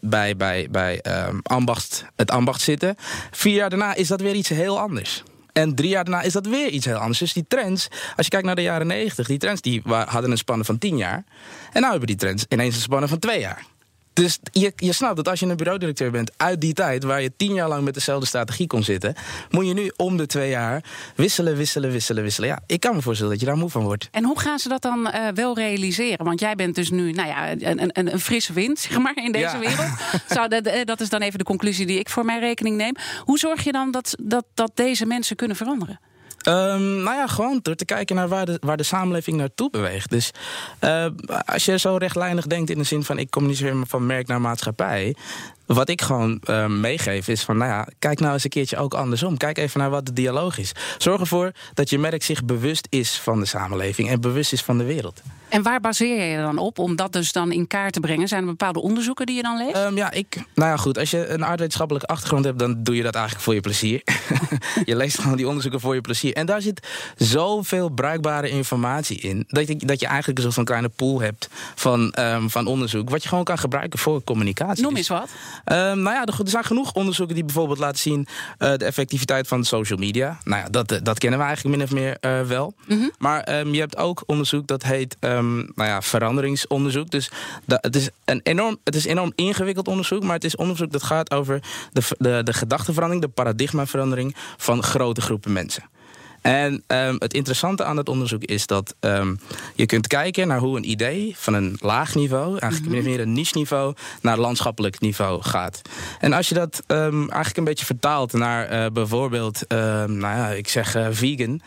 bij, 0.00 0.36
bij, 0.36 0.68
bij 0.70 1.00
ehm, 1.00 1.38
ambacht, 1.42 2.04
het 2.16 2.30
ambacht 2.30 2.60
zitten. 2.60 2.94
Vier 3.30 3.54
jaar 3.54 3.70
daarna 3.70 3.94
is 3.94 4.08
dat 4.08 4.20
weer 4.20 4.34
iets 4.34 4.48
heel 4.48 4.78
anders. 4.78 5.22
En 5.52 5.74
drie 5.74 5.88
jaar 5.88 6.04
daarna 6.04 6.22
is 6.22 6.32
dat 6.32 6.46
weer 6.46 6.68
iets 6.68 6.86
heel 6.86 6.96
anders. 6.96 7.18
Dus 7.18 7.32
die 7.32 7.44
trends, 7.48 7.88
als 8.16 8.26
je 8.26 8.30
kijkt 8.30 8.46
naar 8.46 8.54
de 8.54 8.62
jaren 8.62 8.86
90, 8.86 9.26
die 9.26 9.38
trends 9.38 9.60
die 9.60 9.82
hadden 9.84 10.30
een 10.30 10.38
spanne 10.38 10.64
van 10.64 10.78
10 10.78 10.96
jaar. 10.96 11.24
En 11.72 11.82
nu 11.82 11.88
hebben 11.88 12.06
die 12.06 12.16
trends 12.16 12.44
ineens 12.48 12.74
een 12.74 12.80
spanne 12.80 13.08
van 13.08 13.18
twee 13.18 13.40
jaar. 13.40 13.64
Dus 14.20 14.38
je, 14.52 14.72
je 14.76 14.92
snapt 14.92 15.16
dat 15.16 15.28
als 15.28 15.40
je 15.40 15.46
een 15.46 15.56
bureaudirecteur 15.56 16.10
bent 16.10 16.32
uit 16.36 16.60
die 16.60 16.72
tijd, 16.72 17.04
waar 17.04 17.22
je 17.22 17.32
tien 17.36 17.54
jaar 17.54 17.68
lang 17.68 17.84
met 17.84 17.94
dezelfde 17.94 18.26
strategie 18.26 18.66
kon 18.66 18.82
zitten, 18.82 19.14
moet 19.50 19.66
je 19.66 19.72
nu 19.72 19.92
om 19.96 20.16
de 20.16 20.26
twee 20.26 20.50
jaar 20.50 20.84
wisselen, 21.16 21.56
wisselen, 21.56 21.90
wisselen, 21.90 22.22
wisselen. 22.22 22.48
Ja, 22.48 22.60
ik 22.66 22.80
kan 22.80 22.94
me 22.94 23.02
voorstellen 23.02 23.32
dat 23.32 23.40
je 23.40 23.46
daar 23.46 23.56
moe 23.56 23.70
van 23.70 23.82
wordt. 23.82 24.08
En 24.10 24.24
hoe 24.24 24.40
gaan 24.40 24.58
ze 24.58 24.68
dat 24.68 24.82
dan 24.82 25.10
eh, 25.10 25.28
wel 25.34 25.54
realiseren? 25.54 26.24
Want 26.24 26.40
jij 26.40 26.54
bent 26.54 26.74
dus 26.74 26.90
nu 26.90 27.12
nou 27.12 27.28
ja, 27.28 27.50
een, 27.50 27.98
een, 27.98 28.12
een 28.12 28.20
frisse 28.20 28.52
wind 28.52 28.78
zeg 28.78 28.98
maar, 28.98 29.16
in 29.16 29.32
deze 29.32 29.44
Ja. 29.44 29.58
wereld. 29.58 29.88
Zou 30.28 30.48
dat, 30.48 30.66
eh, 30.66 30.84
dat 30.84 31.00
is 31.00 31.08
dan 31.08 31.20
even 31.20 31.38
de 31.38 31.44
conclusie 31.44 31.86
die 31.86 31.98
ik 31.98 32.08
voor 32.08 32.24
mijn 32.24 32.40
rekening 32.40 32.76
neem. 32.76 32.94
Hoe 33.24 33.38
zorg 33.38 33.64
je 33.64 33.72
dan 33.72 33.90
dat, 33.90 34.14
dat, 34.22 34.44
dat 34.54 34.70
deze 34.74 35.06
mensen 35.06 35.36
kunnen 35.36 35.56
veranderen? 35.56 36.00
Ehm, 36.40 37.02
nou 37.02 37.16
ja, 37.16 37.26
gewoon 37.26 37.58
door 37.62 37.74
te 37.74 37.84
kijken 37.84 38.16
naar 38.16 38.28
waar 38.28 38.46
de, 38.46 38.58
waar 38.60 38.76
de 38.76 38.82
samenleving 38.82 39.36
naartoe 39.36 39.70
beweegt. 39.70 40.10
Dus 40.10 40.30
eh, 40.78 41.06
als 41.46 41.64
je 41.64 41.78
zo 41.78 41.96
rechtlijnig 41.96 42.46
denkt 42.46 42.70
in 42.70 42.78
de 42.78 42.84
zin 42.84 43.04
van 43.04 43.18
ik 43.18 43.30
communiceer 43.30 43.74
van 43.86 44.06
merk 44.06 44.26
naar 44.26 44.40
maatschappij. 44.40 45.14
Wat 45.74 45.88
ik 45.88 46.02
gewoon 46.02 46.40
eh, 46.44 46.66
meegeef 46.66 47.28
is 47.28 47.42
van, 47.42 47.56
nou 47.56 47.70
ja, 47.70 47.86
kijk 47.98 48.20
nou 48.20 48.32
eens 48.32 48.44
een 48.44 48.50
keertje 48.50 48.76
ook 48.76 48.94
andersom. 48.94 49.36
Kijk 49.36 49.58
even 49.58 49.80
naar 49.80 49.90
wat 49.90 50.06
de 50.06 50.12
dialoog 50.12 50.58
is. 50.58 50.72
Zorg 50.98 51.20
ervoor 51.20 51.52
dat 51.74 51.90
je 51.90 51.98
merk 51.98 52.22
zich 52.22 52.44
bewust 52.44 52.86
is 52.88 53.18
van 53.18 53.40
de 53.40 53.46
samenleving 53.46 54.10
en 54.10 54.20
bewust 54.20 54.52
is 54.52 54.62
van 54.62 54.78
de 54.78 54.84
wereld. 54.84 55.22
En 55.50 55.62
waar 55.62 55.80
baseer 55.80 56.20
je 56.20 56.30
je 56.30 56.36
dan 56.36 56.58
op 56.58 56.78
om 56.78 56.96
dat 56.96 57.12
dus 57.12 57.32
dan 57.32 57.52
in 57.52 57.66
kaart 57.66 57.92
te 57.92 58.00
brengen? 58.00 58.28
Zijn 58.28 58.40
er 58.40 58.48
bepaalde 58.48 58.80
onderzoeken 58.80 59.26
die 59.26 59.36
je 59.36 59.42
dan 59.42 59.56
leest? 59.56 59.74
Ehm, 59.74 59.96
ja, 59.96 60.10
ik. 60.10 60.36
Nou 60.54 60.70
ja, 60.70 60.76
goed. 60.76 60.98
Als 60.98 61.10
je 61.10 61.28
een 61.28 61.44
aardwetenschappelijke 61.44 62.08
achtergrond 62.08 62.44
hebt, 62.44 62.58
dan 62.58 62.82
doe 62.82 62.96
je 62.96 63.02
dat 63.02 63.14
eigenlijk 63.14 63.44
voor 63.44 63.54
je 63.54 63.60
plezier. 63.60 64.02
je 64.84 64.96
leest 64.96 65.18
gewoon 65.18 65.36
die 65.36 65.48
onderzoeken 65.48 65.80
voor 65.80 65.94
je 65.94 66.00
plezier. 66.00 66.32
En 66.34 66.46
daar 66.46 66.62
zit 66.62 66.86
zoveel 67.16 67.88
bruikbare 67.88 68.50
informatie 68.50 69.20
in. 69.20 69.44
Dat 69.48 69.68
je, 69.68 69.76
dat 69.76 70.00
je 70.00 70.06
eigenlijk 70.06 70.38
een 70.38 70.44
soort 70.44 70.54
van 70.54 70.64
kleine 70.64 70.88
pool 70.88 71.20
hebt 71.20 71.48
van, 71.74 72.12
ehm, 72.12 72.48
van 72.48 72.66
onderzoek. 72.66 73.10
Wat 73.10 73.22
je 73.22 73.28
gewoon 73.28 73.44
kan 73.44 73.58
gebruiken 73.58 73.98
voor 73.98 74.24
communicatie. 74.24 74.82
Noem 74.82 74.94
Dus, 74.94 74.98
eens 74.98 75.18
wat. 75.18 75.30
Ehm, 75.64 76.02
nou 76.02 76.16
ja, 76.16 76.24
er 76.24 76.38
er 76.40 76.48
zijn 76.48 76.64
genoeg 76.64 76.92
onderzoeken 76.92 77.34
die 77.34 77.44
bijvoorbeeld 77.44 77.78
laten 77.78 77.98
zien 77.98 78.26
eh, 78.58 78.74
de 78.74 78.84
effectiviteit 78.84 79.48
van 79.48 79.64
social 79.64 79.98
media. 79.98 80.38
Nou 80.44 80.62
ja, 80.62 80.68
dat, 80.68 80.92
eh, 80.92 80.98
dat 81.02 81.18
kennen 81.18 81.38
we 81.38 81.44
eigenlijk 81.44 81.76
min 81.76 81.86
of 81.86 81.92
meer 81.92 82.16
eh, 82.20 82.40
wel. 82.40 82.74
Maar 83.18 83.40
ehm, 83.42 83.72
je 83.72 83.80
hebt 83.80 83.96
ook 83.96 84.22
onderzoek 84.26 84.66
dat 84.66 84.82
heet 84.82 85.16
ehm, 85.20 85.56
nou 85.56 85.88
ja, 85.88 86.02
veranderingsonderzoek. 86.02 87.10
Dus 87.10 87.30
da- 87.64 87.78
het, 87.80 87.96
is 87.96 88.08
een 88.24 88.40
enorm, 88.42 88.78
het 88.84 88.94
is 88.94 89.04
enorm 89.04 89.32
ingewikkeld 89.34 89.88
onderzoek, 89.88 90.22
maar 90.22 90.34
het 90.34 90.44
is 90.44 90.56
onderzoek 90.56 90.92
dat 90.92 91.02
gaat 91.02 91.30
over 91.30 91.62
de, 91.92 92.02
de, 92.18 92.40
de 92.44 92.52
gedachteverandering, 92.52 93.24
de 93.26 93.32
paradigmaverandering 93.32 94.36
van 94.56 94.82
grote 94.82 95.20
groepen 95.20 95.52
mensen. 95.52 95.82
En 96.40 96.82
ehm, 96.86 97.16
het 97.18 97.34
interessante 97.34 97.84
aan 97.84 97.96
het 97.96 98.08
onderzoek 98.08 98.44
is 98.44 98.66
dat 98.66 98.94
ehm, 99.00 99.34
je 99.74 99.86
kunt 99.86 100.06
kijken 100.06 100.48
naar 100.48 100.58
hoe 100.58 100.76
een 100.76 100.90
idee 100.90 101.34
van 101.36 101.54
een 101.54 101.76
laag 101.80 102.14
niveau, 102.14 102.58
eigenlijk 102.58 102.96
of 102.96 103.04
meer 103.04 103.20
een 103.20 103.32
niche 103.32 103.58
niveau, 103.58 103.94
naar 104.22 104.38
landschappelijk 104.38 105.00
niveau 105.00 105.42
gaat. 105.42 105.82
En 106.20 106.32
als 106.32 106.48
je 106.48 106.54
dat 106.54 106.82
ehm, 106.86 107.18
eigenlijk 107.18 107.56
een 107.56 107.64
beetje 107.64 107.84
vertaalt 107.84 108.32
naar 108.32 108.66
eh, 108.66 108.86
bijvoorbeeld, 108.92 109.64
nou 109.68 110.20
ja, 110.20 110.48
ik 110.48 110.68
zeg 110.68 110.94
eh, 110.94 111.06
vegan. 111.10 111.60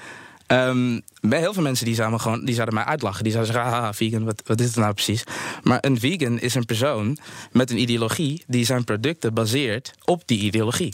Bij 1.22 1.40
heel 1.40 1.54
veel 1.54 1.64
mensen 1.64 1.86
die 1.86 1.96
zouden, 1.96 2.20
gewoon, 2.20 2.46
die 2.46 2.54
zouden 2.54 2.76
mij 2.76 2.84
uitlachen. 2.84 3.24
Die 3.24 3.32
zouden 3.32 3.54
zeggen, 3.54 3.72
haha, 3.72 3.94
vegan, 3.94 4.24
wat, 4.24 4.42
wat 4.46 4.60
is 4.60 4.66
het 4.66 4.76
nou 4.76 4.94
precies? 4.94 5.24
Maar 5.64 5.78
een 5.82 6.00
vegan 6.00 6.40
is 6.40 6.56
een 6.56 6.66
persoon 6.66 7.18
met 7.52 7.72
een 7.72 7.80
ideologie 7.80 8.44
die 8.48 8.66
zijn 8.66 8.84
producten 8.84 9.34
baseert 9.34 9.94
op 10.06 10.22
die 10.26 10.40
ideologie. 10.40 10.94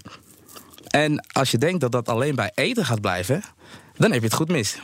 En 0.89 1.25
als 1.31 1.51
je 1.51 1.57
denkt 1.57 1.79
dat 1.79 1.91
dat 1.91 2.09
alleen 2.09 2.35
bij 2.35 2.51
eten 2.55 2.85
gaat 2.85 3.01
blijven, 3.01 3.43
dan 3.97 4.11
heb 4.11 4.19
je 4.19 4.27
het 4.27 4.35
goed 4.35 4.49
mis. 4.49 4.79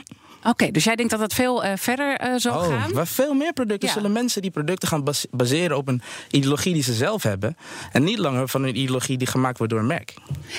Oké, 0.48 0.72
dus 0.72 0.84
jij 0.84 0.96
denkt 0.96 1.12
dat 1.12 1.20
het 1.20 1.34
veel 1.34 1.64
eh, 1.64 1.72
verder 1.76 2.16
eh, 2.18 2.34
zal 2.36 2.64
gaan? 2.64 2.94
maar 2.94 3.08
veel 3.08 3.34
meer 3.34 3.54
producten 3.54 3.88
Ja. 3.88 3.94
zullen 3.94 4.12
mensen 4.12 4.42
die 4.42 4.52
producten 4.52 4.88
gaan 4.88 5.04
bas- 5.04 5.26
baseren 5.32 5.78
op 5.78 5.88
een 5.88 6.02
ideologie 6.30 6.74
die 6.74 6.84
ze 6.84 6.94
zelf 6.94 7.24
hebben. 7.24 7.58
En 7.92 8.04
niet 8.04 8.18
langer 8.18 8.48
van 8.48 8.64
een 8.64 8.78
ideologie 8.78 9.18
die 9.18 9.28
gemaakt 9.28 9.58
wordt 9.58 9.74
door 9.74 9.82
een 9.82 9.88
merk. 9.88 10.14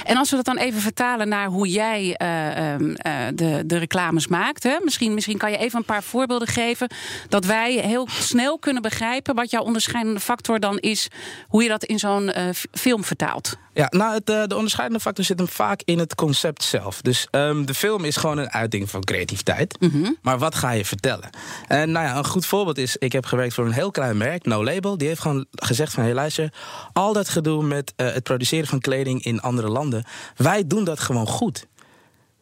En 0.05 0.17
als 0.17 0.31
we 0.31 0.37
dat 0.37 0.45
dan 0.45 0.57
even 0.57 0.81
vertalen 0.81 1.29
naar 1.29 1.47
hoe 1.49 1.69
jij 1.69 2.15
eh, 2.17 2.73
ehm, 2.75 2.91
eh, 2.95 3.13
de, 3.35 3.63
de 3.67 3.77
reclames 3.79 4.27
maakt. 4.27 4.63
Hè? 4.63 4.77
Misschien, 4.85 5.15
misschien 5.15 5.39
kan 5.39 5.51
je 5.51 5.57
even 5.57 5.79
een 5.79 5.85
paar 5.85 6.03
voorbeelden 6.03 6.49
geven. 6.49 6.89
Dat 7.29 7.45
wij 7.45 7.73
heel 7.73 8.09
snel 8.11 8.59
kunnen 8.59 8.83
begrijpen 8.83 9.35
wat 9.35 9.51
jouw 9.51 9.63
onderscheidende 9.63 10.21
factor 10.21 10.61
dan 10.61 10.79
is. 10.79 11.09
Hoe 11.49 11.63
je 11.63 11.69
dat 11.69 11.85
in 11.85 11.99
zo'n 11.99 12.33
film 12.73 13.05
vertaalt. 13.05 13.57
Ja, 13.75 13.87
nou, 13.91 14.15
het, 14.15 14.27
de 14.27 14.57
onderscheidende 14.57 15.03
factor 15.03 15.25
zit 15.25 15.39
hem 15.39 15.49
vaak 15.49 15.81
in 15.85 15.99
het 15.99 16.15
concept 16.15 16.63
zelf. 16.63 17.01
Dus 17.03 17.27
ehm, 17.31 17.65
de 17.65 17.75
film 17.75 18.05
is 18.05 18.17
gewoon 18.17 18.39
een 18.39 18.51
uiting 18.51 18.91
van 18.91 19.05
creativiteit. 19.05 19.76
Maar 20.23 20.39
wat 20.39 20.55
ga 20.55 20.71
je 20.71 20.85
vertellen? 20.85 21.31
En 21.67 21.91
nou 21.91 22.07
ja, 22.07 22.17
een 22.17 22.27
goed 22.27 22.47
voorbeeld 22.47 22.79
is, 22.79 22.97
ik 22.97 23.13
heb 23.13 23.27
gewerkt 23.27 23.55
voor 23.55 23.67
een 23.67 23.73
heel 23.73 23.91
klein 23.91 24.17
merk, 24.17 24.45
No 24.45 24.65
Label. 24.65 24.99
Die 24.99 25.09
heeft 25.09 25.21
gewoon 25.21 25.47
gezegd 25.51 25.93
van, 25.93 26.03
hey 26.03 26.15
luister, 26.15 26.53
al 26.93 27.13
dat 27.13 27.29
gedoe 27.29 27.63
met 27.63 27.93
eh, 27.97 28.13
het 28.13 28.23
produceren 28.23 28.67
van 28.67 28.81
kleding 28.81 29.25
in 29.25 29.41
andere 29.41 29.69
landen. 29.69 30.05
Wij 30.37 30.67
doen 30.67 30.85
dat 30.85 31.01
gewoon 31.01 31.27
goed. 31.27 31.67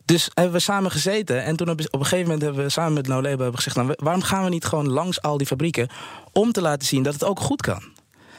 Dus 0.05 0.31
hebben 0.35 0.53
we 0.53 0.59
samen 0.59 0.91
gezeten 0.91 1.45
en 1.45 1.57
toen 1.57 1.71
op, 1.71 1.81
op 1.81 1.93
een 1.93 2.03
gegeven 2.07 2.25
moment 2.25 2.43
hebben 2.43 2.65
we 2.65 2.71
samen 2.71 2.93
met 2.93 3.07
No 3.07 3.15
Label 3.15 3.39
hebben 3.39 3.57
gezegd... 3.57 3.77
Nou, 3.77 3.93
waarom 3.97 4.23
gaan 4.23 4.45
we 4.45 4.51
niet 4.51 4.65
gewoon 4.65 4.89
langs 4.89 5.23
al 5.23 5.39
die 5.39 5.47
fabrieken 5.47 5.89
om 6.33 6.53
te 6.53 6.61
laten 6.61 6.87
zien 6.89 7.03
dat 7.03 7.13
het 7.13 7.25
ook 7.25 7.41
goed 7.41 7.63
kan? 7.63 7.83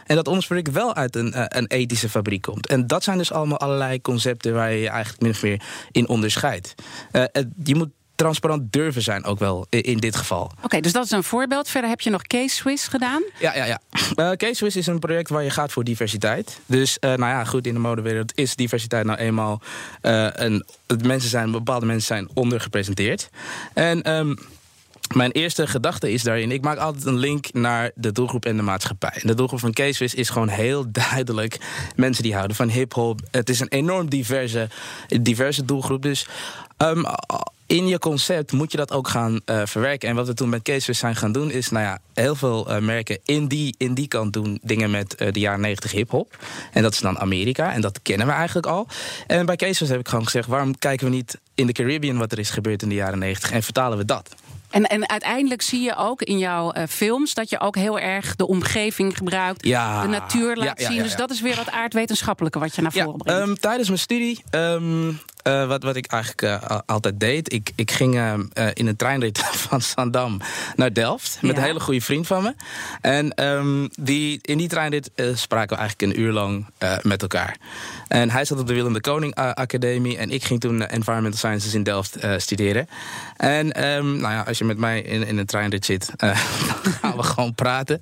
En 0.06 0.15
dat 0.15 0.27
ons 0.27 0.45
product 0.45 0.71
wel 0.71 0.95
uit 0.95 1.15
een, 1.15 1.33
eh, 1.33 1.45
een 1.48 1.68
ethische 1.68 2.09
fabriek 2.09 2.41
komt. 2.41 2.68
En 2.68 2.88
dat 2.88 3.03
zijn 3.03 3.18
dus 3.18 3.31
allemaal 3.31 3.59
allerlei 3.59 4.01
concepten 4.01 4.53
waar 4.53 4.71
je 4.71 4.80
je 4.80 4.89
eigenlijk 4.89 5.21
min 5.21 5.31
of 5.31 5.41
meer 5.41 5.62
in 5.91 6.07
onderscheidt. 6.07 6.75
Eh, 7.12 7.24
je 7.63 7.75
moet 7.75 7.89
transparant 8.15 8.71
durven 8.71 9.01
zijn 9.01 9.23
ook 9.23 9.39
wel 9.39 9.65
in 9.69 9.97
dit 9.97 10.15
geval. 10.15 10.51
Oké, 10.63 10.79
dus 10.79 10.91
dat 10.91 11.06
is 11.06 11.12
een 11.12 11.23
voorbeeld. 11.23 11.69
Verder 11.69 11.89
heb 11.89 12.01
je 12.01 12.09
nog 12.09 12.21
Case 12.21 12.56
Swiss 12.56 12.88
gedaan. 12.88 13.23
Ja, 13.39 13.56
ja, 13.56 13.65
ja. 13.65 13.79
Eh 14.15 14.31
Case 14.31 14.53
Swiss 14.53 14.75
is 14.75 14.88
een 14.88 15.00
project 15.00 15.29
waar 15.29 15.44
je 15.44 15.50
gaat 15.50 15.71
voor 15.71 15.83
diversiteit. 15.83 16.59
Dus 16.65 17.00
eh, 17.00 17.09
nou 17.09 17.31
ja, 17.31 17.44
goed, 17.44 17.67
in 17.67 17.73
de 17.73 17.79
modewereld 17.79 18.31
is 18.35 18.56
diversiteit 18.56 19.06
nou 19.06 19.19
eenmaal 19.19 19.62
eh, 20.01 20.27
een. 20.31 20.65
Mensen 21.03 21.29
zijn, 21.29 21.51
bepaalde 21.51 21.85
mensen 21.85 22.07
zijn 22.07 22.29
ondergepresenteerd. 22.33 23.29
En 23.73 24.01
ehm, 24.01 24.35
mijn 25.13 25.31
eerste 25.31 25.67
gedachte 25.67 26.12
is 26.12 26.24
daarin, 26.24 26.51
ik 26.51 26.62
maak 26.62 26.77
altijd 26.77 27.05
een 27.05 27.17
link 27.17 27.53
naar 27.53 27.91
de 27.95 28.12
doelgroep 28.12 28.45
en 28.45 28.55
de 28.55 28.63
maatschappij. 28.63 29.19
En 29.22 29.27
de 29.27 29.34
doelgroep 29.34 29.60
van 29.60 29.74
Case 29.74 29.93
Swiss 29.93 30.13
is 30.13 30.29
gewoon 30.29 30.48
heel 30.48 30.86
duidelijk 31.12 31.57
mensen 31.95 32.24
die 32.24 32.34
houden 32.34 32.55
van 32.55 32.69
hip-hop. 32.69 33.19
Het 33.31 33.50
is 33.50 33.60
een 33.60 33.67
enorm 33.67 34.10
diverse, 34.10 34.69
diverse 35.22 35.65
doelgroep. 35.65 36.01
Dus 36.01 36.27
ehm, 36.77 37.03
in 37.67 37.88
je 37.88 38.00
concept 38.00 38.51
moet 38.51 38.72
je 38.72 38.77
dat 38.77 38.91
ook 38.91 39.07
gaan 39.07 39.39
eh, 39.45 39.62
verwerken. 39.65 40.10
En 40.10 40.15
wat 40.15 40.27
we 40.27 40.34
toen 40.34 40.50
met 40.50 40.62
Swiss 40.77 41.00
zijn 41.00 41.15
gaan 41.15 41.31
doen, 41.31 41.51
is 41.51 41.69
nou 41.69 41.86
ja, 41.86 42.00
heel 42.13 42.36
veel 42.36 42.69
eh, 42.69 42.81
merken 42.81 43.19
in 43.25 43.48
die, 43.48 43.75
in 43.77 43.93
die 43.93 44.07
kant 44.07 44.34
doen 44.34 44.60
dingen 44.62 44.91
met 44.91 45.15
eh, 45.15 45.31
de 45.31 45.39
jaren 45.39 45.60
90 45.62 45.91
hip-hop. 45.91 46.38
En 46.72 46.81
dat 46.81 46.93
is 46.93 47.00
dan 47.00 47.19
Amerika. 47.19 47.74
En 47.74 47.81
dat 47.81 48.00
kennen 48.01 48.27
we 48.27 48.34
eigenlijk 48.34 48.67
al. 48.67 48.88
En 49.27 49.45
bij 49.45 49.55
Swiss 49.57 49.91
heb 49.91 50.00
ik 50.00 50.07
gewoon 50.07 50.24
gezegd: 50.24 50.48
waarom 50.48 50.77
kijken 50.79 51.05
we 51.10 51.15
niet 51.15 51.39
in 51.55 51.67
de 51.67 51.74
Caribbean 51.74 52.17
wat 52.17 52.31
er 52.31 52.39
is 52.39 52.50
gebeurd 52.50 52.81
in 52.81 52.89
de 52.89 52.95
jaren 52.95 53.19
90 53.19 53.51
en 53.51 53.63
vertalen 53.63 53.98
we 53.98 54.05
dat? 54.05 54.29
En, 54.69 54.84
en 54.84 55.10
uiteindelijk 55.10 55.62
zie 55.62 55.81
je 55.81 55.95
ook 55.95 56.22
in 56.22 56.38
jouw 56.38 56.74
films 56.89 57.34
dat 57.34 57.50
je 57.50 57.60
ook 57.60 57.75
heel 57.75 58.00
erg 58.00 58.36
de 58.36 58.48
omgeving 58.48 59.17
gebruikt. 59.17 59.65
Ja. 59.65 60.01
De 60.01 60.07
natuur 60.07 60.55
laat 60.55 60.79
Ja, 60.79 60.88
ja, 60.88 60.93
zien. 60.93 61.03
Dus 61.03 61.15
dat 61.15 61.31
is 61.31 61.41
weer 61.41 61.55
wat 61.55 61.72
aardwetenschappelijke 61.72 62.60
wat 62.60 62.75
je 62.75 62.81
naar 62.81 62.91
voren 62.91 63.12
Ja, 63.12 63.17
brengt. 63.17 63.41
ehm, 63.41 63.55
tijdens 63.55 63.88
mijn 63.88 64.00
studie, 64.00 64.43
ehm, 64.50 65.12
eh, 65.46 65.68
wat, 65.68 65.84
wat 65.84 65.96
ik 65.96 66.06
eigenlijk 66.06 66.42
eh, 66.42 66.70
al- 66.70 66.82
altijd 66.86 67.20
deed, 67.20 67.54
ik, 67.54 67.72
ik 67.75 67.92
ging 67.92 68.16
eh, 68.16 68.68
in 68.74 68.88
een 68.88 68.96
treinrit 68.96 69.40
van 69.68 69.82
Zandam 69.82 70.42
naar 70.75 70.94
Delft 70.94 71.38
met 71.42 71.52
Ja. 71.52 71.58
een 71.58 71.64
hele 71.64 71.80
goede 71.80 72.02
vriend 72.02 72.28
van 72.28 72.44
me. 72.44 72.54
En 73.02 73.34
ehm, 73.34 73.88
die, 74.00 74.40
in 74.42 74.58
die 74.58 74.68
treinrit 74.68 75.12
spraken 75.34 75.75
we 75.78 75.82
eigenlijk 75.84 76.12
een 76.18 76.22
uur 76.24 76.32
lang 76.32 76.66
met 77.02 77.22
elkaar. 77.22 77.58
En 78.08 78.30
hij 78.30 78.46
zat 78.46 78.60
op 78.60 78.68
de 78.68 78.74
Willem 78.74 78.94
de 78.94 79.02
Koning 79.02 79.36
Academie 79.36 80.18
en 80.18 80.30
ik 80.32 80.44
ging 80.44 80.60
toen 80.60 80.86
Environmental 80.86 81.38
Sciences 81.40 81.74
in 81.74 81.84
Delft 81.84 82.18
studeren. 82.38 82.88
En 83.38 83.72
ehm, 83.72 84.06
nou 84.18 84.34
ja, 84.34 84.42
als 84.48 84.58
je 84.58 84.64
met 84.66 84.78
mij 84.78 85.02
in, 85.02 85.28
in 85.28 85.38
een 85.38 85.46
treinrit 85.46 85.86
zit, 85.86 86.12
dan 86.18 86.36
gaan 86.36 87.16
we 87.18 87.24
gewoon 87.34 87.56
praten. 87.56 88.02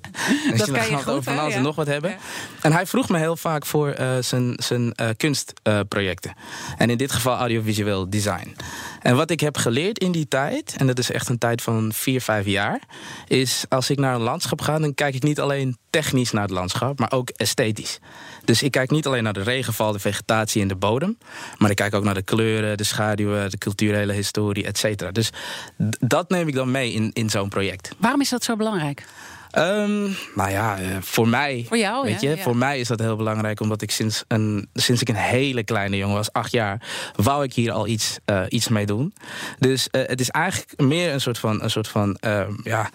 En 0.50 0.56
Dat 0.56 0.66
dan 0.66 0.76
kan 0.76 0.86
je 0.90 0.96
goed, 0.96 1.08
over 1.08 1.22
van 1.22 1.38
alles 1.38 1.54
Ja. 1.54 1.60
nog 1.60 1.76
wat 1.76 1.86
hebben. 1.86 2.10
Ja. 2.10 2.16
En 2.60 2.72
hij 2.72 2.86
vroeg 2.86 3.08
me 3.08 3.18
heel 3.18 3.36
vaak 3.36 3.66
voor 3.66 3.94
zijn, 4.20 4.54
zijn 4.56 4.94
kunstprojecten. 5.16 6.34
en 6.78 6.90
in 6.90 6.96
dit 6.96 7.12
geval 7.12 7.33
audiovisueel 7.36 8.10
design. 8.10 8.56
En 9.00 9.16
wat 9.16 9.30
ik 9.30 9.40
heb 9.40 9.56
geleerd 9.56 9.98
in 9.98 10.12
die 10.12 10.28
tijd, 10.28 10.74
en 10.78 10.86
dat 10.86 10.98
is 10.98 11.10
echt 11.10 11.28
een 11.28 11.38
tijd 11.38 11.62
van 11.62 11.92
vier, 11.92 12.20
vijf 12.20 12.46
jaar, 12.46 12.80
is 13.28 13.64
als 13.68 13.90
ik 13.90 13.98
naar 13.98 14.14
een 14.14 14.20
landschap 14.20 14.60
ga, 14.60 14.78
dan 14.78 14.94
kijk 14.94 15.14
ik 15.14 15.22
niet 15.22 15.40
alleen 15.40 15.76
technisch 15.90 16.30
naar 16.30 16.42
het 16.42 16.50
landschap, 16.50 16.98
maar 16.98 17.12
ook 17.12 17.28
esthetisch. 17.28 17.98
Dus 18.44 18.62
ik 18.62 18.70
kijk 18.70 18.90
niet 18.90 19.06
alleen 19.06 19.22
naar 19.22 19.32
de 19.32 19.42
regenval, 19.42 19.92
de 19.92 19.98
vegetatie 19.98 20.62
en 20.62 20.68
de 20.68 20.76
bodem, 20.76 21.18
maar 21.58 21.70
ik 21.70 21.76
kijk 21.76 21.94
ook 21.94 22.04
naar 22.04 22.14
de 22.14 22.22
kleuren, 22.22 22.76
de 22.76 22.84
schaduwen, 22.84 23.50
de 23.50 23.58
culturele 23.58 24.12
historie, 24.12 24.64
et 24.64 24.78
cetera. 24.78 25.10
Dus 25.10 25.30
dat 26.00 26.28
neem 26.28 26.48
ik 26.48 26.54
dan 26.54 26.70
mee 26.70 26.92
in, 26.92 27.10
in 27.12 27.30
zo'n 27.30 27.48
project. 27.48 27.94
Waarom 27.98 28.20
is 28.20 28.28
dat 28.28 28.44
zo 28.44 28.56
belangrijk? 28.56 29.04
Um, 29.58 30.16
nou 30.34 30.50
ja, 30.50 30.78
eh, 30.78 30.96
voor 31.00 31.28
mij. 31.28 31.64
Voor 31.68 31.78
jou, 31.78 32.04
weet 32.04 32.20
je, 32.20 32.36
Voor 32.38 32.56
mij 32.56 32.78
is 32.78 32.88
dat 32.88 32.98
heel 32.98 33.16
belangrijk, 33.16 33.60
omdat 33.60 33.82
ik 33.82 33.90
sinds, 33.90 34.24
een, 34.28 34.68
sinds 34.74 35.00
ik 35.00 35.08
een 35.08 35.14
hele 35.14 35.64
kleine 35.64 35.96
jongen 35.96 36.16
was, 36.16 36.32
acht 36.32 36.52
jaar, 36.52 36.86
wou 37.16 37.44
ik 37.44 37.52
hier 37.52 37.72
al 37.72 37.86
iets, 37.86 38.18
uh, 38.26 38.42
iets 38.48 38.68
mee 38.68 38.86
doen. 38.86 39.14
Dus 39.58 39.88
uh, 39.90 40.02
het 40.06 40.20
is 40.20 40.28
eigenlijk 40.28 40.80
meer 40.80 41.12
een 41.12 41.20
soort 41.20 41.38
van, 41.38 41.62
een 41.62 41.70
soort 41.70 41.88
van 41.88 42.18
uh, 42.26 42.46
ja, 42.62 42.90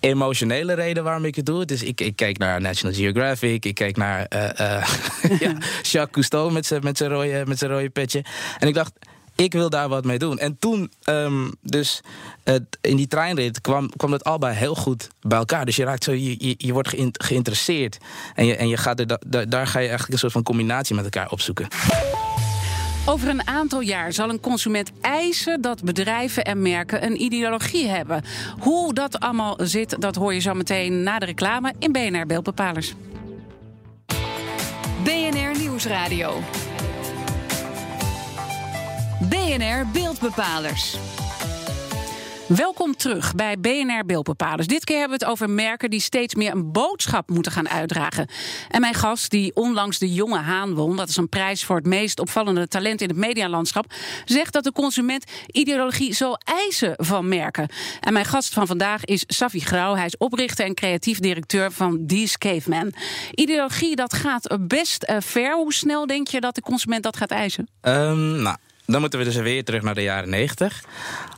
emotionele 0.00 0.74
reden 0.74 1.04
waarom 1.04 1.24
ik 1.24 1.34
het 1.34 1.46
doe. 1.46 1.64
Dus 1.64 1.82
ik, 1.82 2.00
ik 2.00 2.16
keek 2.16 2.38
naar 2.38 2.60
National 2.60 2.96
Geographic, 2.96 3.64
ik 3.64 3.74
keek 3.74 3.96
naar 3.96 4.26
uh, 4.34 4.42
uh, 4.60 4.88
ja, 5.40 5.56
Jacques 5.82 6.10
Cousteau 6.10 6.52
met 6.52 6.66
zijn 6.66 6.82
met 6.82 7.00
rode, 7.00 7.42
met 7.46 7.62
rode 7.62 7.90
petje. 7.90 8.24
En 8.58 8.68
ik 8.68 8.74
dacht, 8.74 8.92
ik 9.36 9.52
wil 9.52 9.70
daar 9.70 9.88
wat 9.88 10.04
mee 10.04 10.18
doen. 10.18 10.38
En 10.38 10.58
toen, 10.58 10.92
um, 11.04 11.52
dus 11.62 12.00
in 12.80 12.96
die 12.96 13.06
treinrit, 13.06 13.60
kwam, 13.60 13.90
kwam 13.96 14.12
het 14.12 14.24
allebei 14.24 14.54
heel 14.54 14.74
goed 14.74 15.08
bij 15.20 15.38
elkaar. 15.38 15.64
Dus 15.64 15.76
je 15.76 15.84
raakt 15.84 16.04
zo, 16.04 16.12
je, 16.12 16.46
je, 16.48 16.54
je 16.56 16.72
wordt 16.72 16.94
geïnteresseerd. 17.12 17.98
En, 18.34 18.46
je, 18.46 18.56
en 18.56 18.68
je 18.68 18.76
gaat 18.76 19.00
er, 19.00 19.06
da, 19.06 19.44
daar 19.44 19.66
ga 19.66 19.78
je 19.78 19.88
eigenlijk 19.88 20.12
een 20.12 20.18
soort 20.18 20.32
van 20.32 20.42
combinatie 20.42 20.94
met 20.94 21.04
elkaar 21.04 21.30
opzoeken. 21.30 21.68
Over 23.06 23.28
een 23.28 23.46
aantal 23.46 23.80
jaar 23.80 24.12
zal 24.12 24.28
een 24.28 24.40
consument 24.40 24.90
eisen 25.00 25.60
dat 25.60 25.82
bedrijven 25.82 26.44
en 26.44 26.62
merken 26.62 27.04
een 27.04 27.22
ideologie 27.22 27.88
hebben. 27.88 28.24
Hoe 28.58 28.94
dat 28.94 29.20
allemaal 29.20 29.56
zit, 29.62 30.00
dat 30.00 30.14
hoor 30.14 30.34
je 30.34 30.40
zo 30.40 30.54
meteen 30.54 31.02
na 31.02 31.18
de 31.18 31.26
reclame 31.26 31.72
in 31.78 31.92
BNR 31.92 32.26
Beeldbepalers. 32.26 32.94
BNR 35.02 35.58
Nieuwsradio. 35.58 36.42
BNR 39.28 39.86
Beeldbepalers. 39.92 40.96
Welkom 42.48 42.96
terug 42.96 43.34
bij 43.34 43.58
BNR 43.58 44.04
Beeldbepalers. 44.06 44.66
Dit 44.66 44.84
keer 44.84 44.98
hebben 44.98 45.18
we 45.18 45.24
het 45.24 45.32
over 45.32 45.50
merken 45.50 45.90
die 45.90 46.00
steeds 46.00 46.34
meer 46.34 46.52
een 46.52 46.72
boodschap 46.72 47.28
moeten 47.30 47.52
gaan 47.52 47.68
uitdragen. 47.68 48.28
En 48.68 48.80
mijn 48.80 48.94
gast, 48.94 49.30
die 49.30 49.54
onlangs 49.54 49.98
de 49.98 50.12
Jonge 50.12 50.38
Haan 50.38 50.74
won, 50.74 50.96
dat 50.96 51.08
is 51.08 51.16
een 51.16 51.28
prijs 51.28 51.64
voor 51.64 51.76
het 51.76 51.86
meest 51.86 52.20
opvallende 52.20 52.68
talent 52.68 53.00
in 53.00 53.08
het 53.08 53.16
medialandschap, 53.16 53.92
zegt 54.24 54.52
dat 54.52 54.64
de 54.64 54.72
consument 54.72 55.24
ideologie 55.46 56.14
zal 56.14 56.38
eisen 56.44 56.94
van 56.96 57.28
merken. 57.28 57.68
En 58.00 58.12
mijn 58.12 58.24
gast 58.24 58.52
van 58.52 58.66
vandaag 58.66 59.04
is 59.04 59.24
Safi 59.26 59.60
Grauw. 59.60 59.94
Hij 59.94 60.06
is 60.06 60.16
oprichter 60.16 60.64
en 60.64 60.74
creatief 60.74 61.18
directeur 61.18 61.72
van 61.72 62.06
These 62.06 62.38
Caveman. 62.38 62.92
Ideologie, 63.34 63.96
dat 63.96 64.14
gaat 64.14 64.56
best 64.60 65.08
uh, 65.10 65.16
ver. 65.20 65.54
Hoe 65.54 65.72
snel 65.72 66.06
denk 66.06 66.28
je 66.28 66.40
dat 66.40 66.54
de 66.54 66.62
consument 66.62 67.02
dat 67.02 67.16
gaat 67.16 67.30
eisen? 67.30 67.68
Um, 67.82 68.42
nou 68.42 68.56
dan 68.86 69.00
moeten 69.00 69.18
we 69.18 69.24
dus 69.24 69.36
weer 69.36 69.64
terug 69.64 69.82
naar 69.82 69.94
de 69.94 70.02
jaren 70.02 70.28
90. 70.28 70.84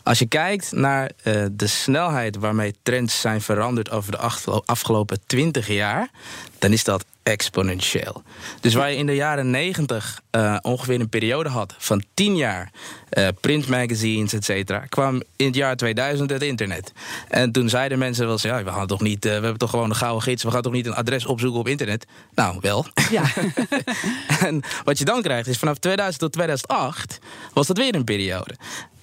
Als 0.03 0.19
je 0.19 0.27
kijkt 0.27 0.73
naar 0.73 1.11
uh, 1.25 1.45
de 1.53 1.67
snelheid 1.67 2.37
waarmee 2.37 2.75
trends 2.83 3.21
zijn 3.21 3.41
veranderd 3.41 3.91
over 3.91 4.13
de 4.13 4.19
afgelopen 4.65 5.19
20 5.27 5.69
jaar, 5.69 6.11
dan 6.59 6.73
is 6.73 6.85
dat 6.85 7.05
exponentieel. 7.27 8.23
Dus 8.61 8.75
waar 8.75 8.91
je 8.91 8.97
in 8.97 9.07
de 9.07 9.15
jaren 9.15 9.51
90 9.51 10.21
uh, 10.31 10.57
ongeveer 10.63 11.01
een 11.01 11.09
periode 11.09 11.49
had 11.49 11.75
van 11.79 12.03
10 12.15 12.37
jaar 12.37 12.73
uh, 13.13 13.29
printmagazines, 13.41 14.33
et 14.33 14.45
cetera, 14.45 14.79
kwam 14.79 15.23
in 15.37 15.47
het 15.47 15.55
jaar 15.55 15.77
2000 15.77 16.31
het 16.31 16.43
internet. 16.43 16.93
En 17.29 17.53
toen 17.53 17.69
zeiden 17.69 17.99
mensen 17.99 18.25
wel 18.25 18.33
eens: 18.33 18.43
ja, 18.43 18.65
we 18.65 18.71
gaan 18.71 18.87
toch 18.87 19.01
niet, 19.01 19.25
uh, 19.25 19.31
we 19.33 19.41
hebben 19.41 19.59
toch 19.59 19.71
gewoon 19.71 19.91
een 19.91 19.97
gouden 19.97 20.23
gids, 20.23 20.43
we 20.43 20.51
gaan 20.51 20.63
toch 20.63 20.73
niet 20.73 20.87
een 20.87 20.95
adres 20.95 21.27
opzoeken 21.27 21.61
op 21.61 21.69
internet? 21.69 22.07
Nou, 22.35 22.59
wel. 22.61 22.87
Ja. 23.11 23.25
en 24.47 24.63
wat 24.85 24.99
je 24.99 25.05
dan 25.05 25.23
krijgt 25.23 25.49
is 25.49 25.59
vanaf 25.59 25.79
2000 25.79 26.21
tot 26.21 26.33
2008 26.33 27.19
was 27.53 27.67
dat 27.67 27.77
weer 27.77 27.95
een 27.95 28.05
periode. 28.05 28.55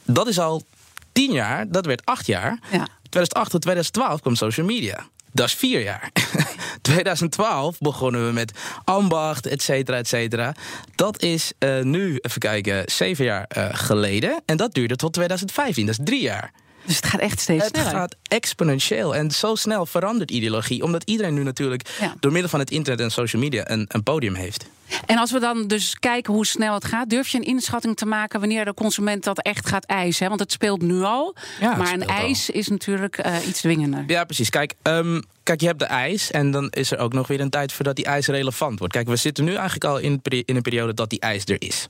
Dat 0.04 0.28
is 0.28 0.40
al 0.40 0.64
10 1.12 1.32
jaar, 1.32 1.68
dat 1.70 1.86
werd 1.86 2.06
8 2.06 2.26
jaar. 2.26 2.60
Ja. 2.72 2.88
2008 3.10 3.52
tot 3.52 3.62
2012 3.62 4.22
kwam 4.22 4.36
social 4.36 4.66
media. 4.66 5.08
Dat 5.34 5.48
is 5.48 5.54
vier 5.54 5.82
jaar. 5.82 6.12
2012 6.82 7.78
begonnen 7.80 8.26
we 8.26 8.32
met 8.32 8.52
ambacht, 8.84 9.48
et 9.48 9.62
cetera, 9.62 9.98
et 9.98 10.08
cetera. 10.08 10.56
Dat 10.96 11.22
is 11.22 11.52
uh, 11.60 11.82
nu, 11.82 12.18
even 12.22 12.40
kijken, 12.40 12.84
zeven 12.86 13.26
jaar 13.26 13.50
uh, 13.58 13.66
geleden. 13.72 14.42
En 14.46 14.58
dat 14.58 14.74
duurde 14.74 14.96
tot 14.96 15.14
2015, 15.14 15.86
dat 15.86 16.00
is 16.00 16.06
drie 16.06 16.22
jaar. 16.22 16.52
Dus 16.86 16.96
het 16.96 17.06
gaat 17.06 17.20
echt 17.22 17.40
steeds 17.40 17.64
het 17.64 17.76
sneller. 17.76 17.92
Het 17.92 18.00
gaat 18.00 18.16
exponentieel. 18.28 19.16
En 19.16 19.32
zo 19.32 19.56
snel 19.56 19.86
verandert 19.86 20.32
ideologie. 20.32 20.84
Omdat 20.84 21.04
iedereen 21.04 21.34
nu 21.34 21.44
natuurlijk 21.44 21.90
Ja. 22.00 22.14
door 22.20 22.32
middel 22.32 22.50
van 22.50 22.60
het 22.60 22.72
internet 22.72 23.02
en 23.06 23.12
social 23.12 23.42
media 23.42 23.70
een, 23.70 23.86
een 23.88 24.04
podium 24.04 24.34
heeft. 24.36 24.66
En 25.06 25.18
als 25.18 25.32
we 25.32 25.40
dan 25.40 25.68
dus 25.68 26.00
kijken 26.00 26.34
hoe 26.34 26.46
snel 26.46 26.74
het 26.74 26.86
gaat, 26.86 27.10
durf 27.10 27.28
je 27.28 27.38
een 27.38 27.44
inschatting 27.44 27.96
te 27.96 28.06
maken 28.06 28.40
wanneer 28.40 28.66
de 28.66 28.74
consument 28.74 29.24
dat 29.24 29.42
echt 29.42 29.68
gaat 29.68 29.86
eisen? 29.86 30.24
Hè? 30.24 30.28
Want 30.30 30.40
het 30.42 30.52
speelt 30.52 30.82
nu 30.82 31.02
al, 31.04 31.36
Ja, 31.60 31.76
maar 31.76 31.94
een 31.94 32.08
al. 32.08 32.16
eis 32.16 32.50
is 32.50 32.68
natuurlijk 32.68 33.18
eh, 33.18 33.48
iets 33.48 33.60
dwingender. 33.62 34.04
Ja, 34.08 34.24
precies. 34.24 34.50
Kijk, 34.50 34.74
ehm, 34.82 35.22
kijk, 35.44 35.60
je 35.62 35.68
hebt 35.68 35.80
de 35.80 35.86
ijs. 35.86 36.32
En 36.32 36.52
dan 36.52 36.70
is 36.70 36.92
er 36.92 36.98
ook 36.98 37.14
nog 37.14 37.28
weer 37.28 37.40
een 37.40 37.50
tijd 37.50 37.72
voordat 37.72 37.96
die 37.96 38.06
ijs 38.06 38.28
relevant 38.28 38.80
wordt. 38.80 38.94
Kijk, 38.94 39.08
we 39.08 39.16
zitten 39.16 39.44
nu 39.44 39.52
eigenlijk 39.54 39.84
al 39.86 39.98
in, 39.98 40.22
in 40.24 40.56
een 40.56 40.62
periode 40.62 40.94
dat 40.94 41.10
die 41.10 41.20
ijs 41.20 41.46
er 41.46 41.62
is. 41.62 41.88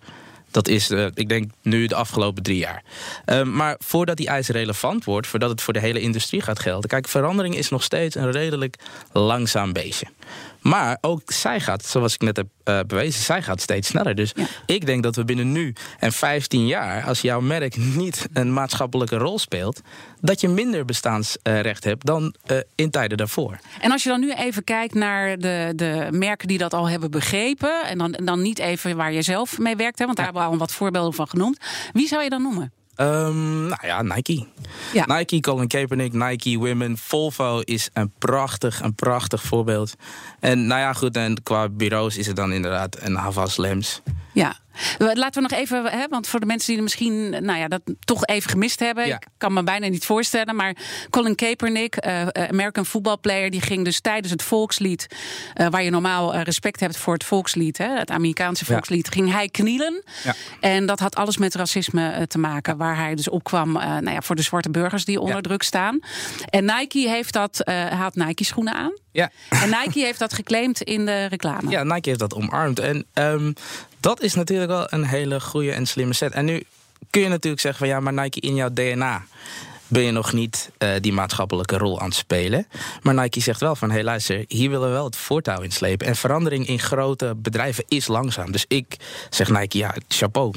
Dat 0.53 0.67
is, 0.67 0.89
eh, 0.89 1.05
ik 1.13 1.29
denk, 1.29 1.51
nu 1.61 1.87
de 1.87 1.95
afgelopen 1.95 2.43
drie 2.43 2.57
jaar. 2.57 2.83
Ehm, 3.25 3.55
maar 3.55 3.75
voordat 3.79 4.17
die 4.17 4.27
ijs 4.27 4.47
relevant 4.47 5.03
wordt, 5.03 5.27
voordat 5.27 5.49
het 5.49 5.61
voor 5.61 5.73
de 5.73 5.79
hele 5.79 5.99
industrie 5.99 6.41
gaat 6.41 6.59
gelden. 6.59 6.89
Kijk, 6.89 7.07
verandering 7.07 7.55
is 7.55 7.69
nog 7.69 7.83
steeds 7.83 8.15
een 8.15 8.31
redelijk 8.31 8.75
langzaam 9.11 9.73
beestje. 9.73 10.07
Maar 10.59 10.97
ook 11.01 11.31
zij 11.31 11.59
gaat, 11.59 11.85
zoals 11.85 12.13
ik 12.13 12.21
net 12.21 12.37
heb 12.37 12.47
eh, 12.63 12.79
bewezen, 12.87 13.21
zij 13.23 13.41
gaat 13.41 13.61
steeds 13.61 13.87
sneller. 13.87 14.15
Dus 14.15 14.31
Ja. 14.35 14.45
ik 14.65 14.85
denk 14.85 15.03
dat 15.03 15.15
we 15.15 15.25
binnen 15.25 15.51
nu 15.51 15.73
en 15.99 16.11
15 16.11 16.67
jaar, 16.67 17.03
als 17.03 17.21
jouw 17.21 17.41
merk 17.41 17.77
niet 17.77 18.27
een 18.33 18.53
maatschappelijke 18.53 19.17
rol 19.17 19.39
speelt, 19.39 19.81
dat 20.21 20.41
je 20.41 20.47
minder 20.47 20.85
bestaansrecht 20.85 21.83
hebt 21.83 22.05
dan 22.05 22.33
eh, 22.45 22.57
in 22.75 22.89
tijden 22.91 23.17
daarvoor. 23.17 23.59
En 23.81 23.91
als 23.91 24.03
je 24.03 24.09
dan 24.09 24.19
nu 24.19 24.31
even 24.33 24.63
kijkt 24.63 24.93
naar 24.93 25.37
de, 25.37 25.73
de 25.75 26.07
merken 26.11 26.47
die 26.47 26.57
dat 26.57 26.73
al 26.73 26.89
hebben 26.89 27.11
begrepen, 27.11 27.85
en 27.85 27.97
dan, 27.97 28.11
dan 28.11 28.41
niet 28.41 28.59
even 28.59 28.95
waar 28.95 29.13
je 29.13 29.21
zelf 29.21 29.57
mee 29.57 29.75
werkt, 29.75 29.99
hè, 29.99 30.05
want 30.05 30.17
daar 30.17 30.25
hebben 30.25 30.43
we 30.43 30.49
al 30.49 30.57
wat 30.57 30.71
voorbeelden 30.71 31.13
van 31.13 31.27
genoemd. 31.27 31.57
Wie 31.93 32.07
zou 32.07 32.23
je 32.23 32.29
dan 32.29 32.41
noemen? 32.41 32.71
Ehm, 32.95 33.67
nou 33.67 33.87
ja, 33.87 34.01
Nike. 34.01 34.45
Ja. 34.93 35.05
Nike, 35.05 35.39
Colin 35.39 35.67
Kaepernick, 35.67 36.13
Nike 36.13 36.57
Women. 36.57 36.97
Volvo 36.97 37.59
is 37.59 37.89
een 37.93 38.11
prachtig, 38.19 38.81
een 38.81 38.95
prachtig 38.95 39.43
voorbeeld. 39.43 39.95
En 40.39 40.67
nou 40.67 40.81
ja, 40.81 40.93
goed, 40.93 41.15
en 41.15 41.43
qua 41.43 41.69
bureaus 41.69 42.17
is 42.17 42.27
het 42.27 42.35
dan 42.35 42.53
inderdaad 42.53 42.97
een 43.01 43.15
Havas 43.15 43.57
Lems. 43.57 44.01
Ja. 44.33 44.61
Laten 44.97 45.41
we 45.43 45.47
nog 45.49 45.59
even, 45.59 45.85
hè, 45.85 46.05
want 46.09 46.27
voor 46.27 46.39
de 46.39 46.45
mensen 46.45 46.67
die 46.67 46.77
er 46.77 46.83
misschien 46.83 47.29
nou 47.29 47.59
ja, 47.59 47.67
dat 47.67 47.81
toch 47.99 48.25
even 48.25 48.49
gemist 48.49 48.79
hebben. 48.79 49.07
Ja. 49.07 49.15
Ik 49.15 49.27
kan 49.37 49.53
me 49.53 49.63
bijna 49.63 49.87
niet 49.87 50.05
voorstellen. 50.05 50.55
Maar 50.55 50.75
Colin 51.09 51.35
Kaepernick, 51.35 51.95
eh, 51.95 52.27
American 52.27 52.85
voetbalplayer, 52.85 53.49
die 53.49 53.61
ging 53.61 53.85
dus 53.85 53.99
tijdens 54.01 54.31
het 54.31 54.43
volkslied, 54.43 55.07
eh, 55.53 55.67
waar 55.67 55.83
je 55.83 55.89
normaal 55.89 56.35
respect 56.35 56.79
hebt 56.79 56.97
voor 56.97 57.13
het 57.13 57.23
volkslied, 57.23 57.77
hè, 57.77 57.87
het 57.97 58.11
Amerikaanse 58.11 58.63
Ja. 58.67 58.73
volkslied, 58.73 59.09
ging 59.09 59.31
hij 59.31 59.49
knielen. 59.49 60.03
Ja. 60.23 60.33
En 60.59 60.85
dat 60.85 60.99
had 60.99 61.15
alles 61.15 61.37
met 61.37 61.55
racisme 61.55 62.27
te 62.27 62.37
maken, 62.37 62.77
waar 62.77 62.97
hij 62.97 63.15
dus 63.15 63.29
opkwam 63.29 63.71
nou 63.71 64.11
ja, 64.11 64.21
voor 64.21 64.35
de 64.35 64.41
zwarte 64.41 64.69
burgers 64.69 65.05
die 65.05 65.19
onder 65.19 65.41
druk 65.41 65.63
staan. 65.63 65.99
En 66.49 66.65
Nike 66.65 67.09
heeft 67.09 67.33
dat, 67.33 67.61
had 67.89 68.15
Nike 68.15 68.43
schoenen 68.43 68.73
aan. 68.73 68.93
Ja. 69.11 69.29
En 69.49 69.69
Nike 69.69 69.99
heeft 69.99 70.19
dat 70.19 70.33
geclaimd 70.33 70.81
in 70.81 71.05
de 71.05 71.25
reclame. 71.25 71.69
Ja, 71.69 71.83
Nike 71.83 72.07
heeft 72.09 72.19
dat 72.21 72.33
omarmd. 72.33 72.79
En 72.79 73.05
ehm, 73.13 73.51
dat 74.03 74.21
is 74.21 74.33
natuurlijk 74.33 74.71
wel 74.71 74.85
een 74.89 75.05
hele 75.05 75.39
goede 75.39 75.71
en 75.71 75.85
slimme 75.85 76.13
set. 76.13 76.31
En 76.31 76.45
nu 76.45 76.63
kun 77.09 77.21
je 77.21 77.27
natuurlijk 77.27 77.61
zeggen 77.61 77.79
van 77.79 77.95
ja, 77.95 77.99
maar 77.99 78.13
Nike 78.13 78.39
in 78.39 78.55
jouw 78.55 78.69
DNA 78.73 79.23
ben 79.87 80.03
je 80.03 80.11
nog 80.11 80.33
niet 80.33 80.71
eh, 80.77 80.89
die 81.01 81.13
maatschappelijke 81.13 81.77
rol 81.77 81.99
aan 81.99 82.07
het 82.07 82.15
spelen. 82.15 82.67
Maar 83.01 83.13
Nike 83.13 83.39
zegt 83.39 83.59
wel 83.59 83.75
van 83.75 83.87
hé 83.87 83.93
hey, 83.93 84.03
luister, 84.03 84.45
hier 84.47 84.69
willen 84.69 84.87
we 84.87 84.93
wel 84.93 85.05
het 85.05 85.15
voortouw 85.15 85.61
in 85.61 85.71
slepen. 85.71 86.07
En 86.07 86.15
verandering 86.15 86.67
in 86.67 86.79
grote 86.79 87.33
bedrijven 87.37 87.83
is 87.87 88.07
langzaam. 88.07 88.51
Dus 88.51 88.65
ik 88.67 88.97
zeg 89.29 89.49
Nike 89.49 89.77
ja, 89.77 89.95
chapeau. 90.07 90.53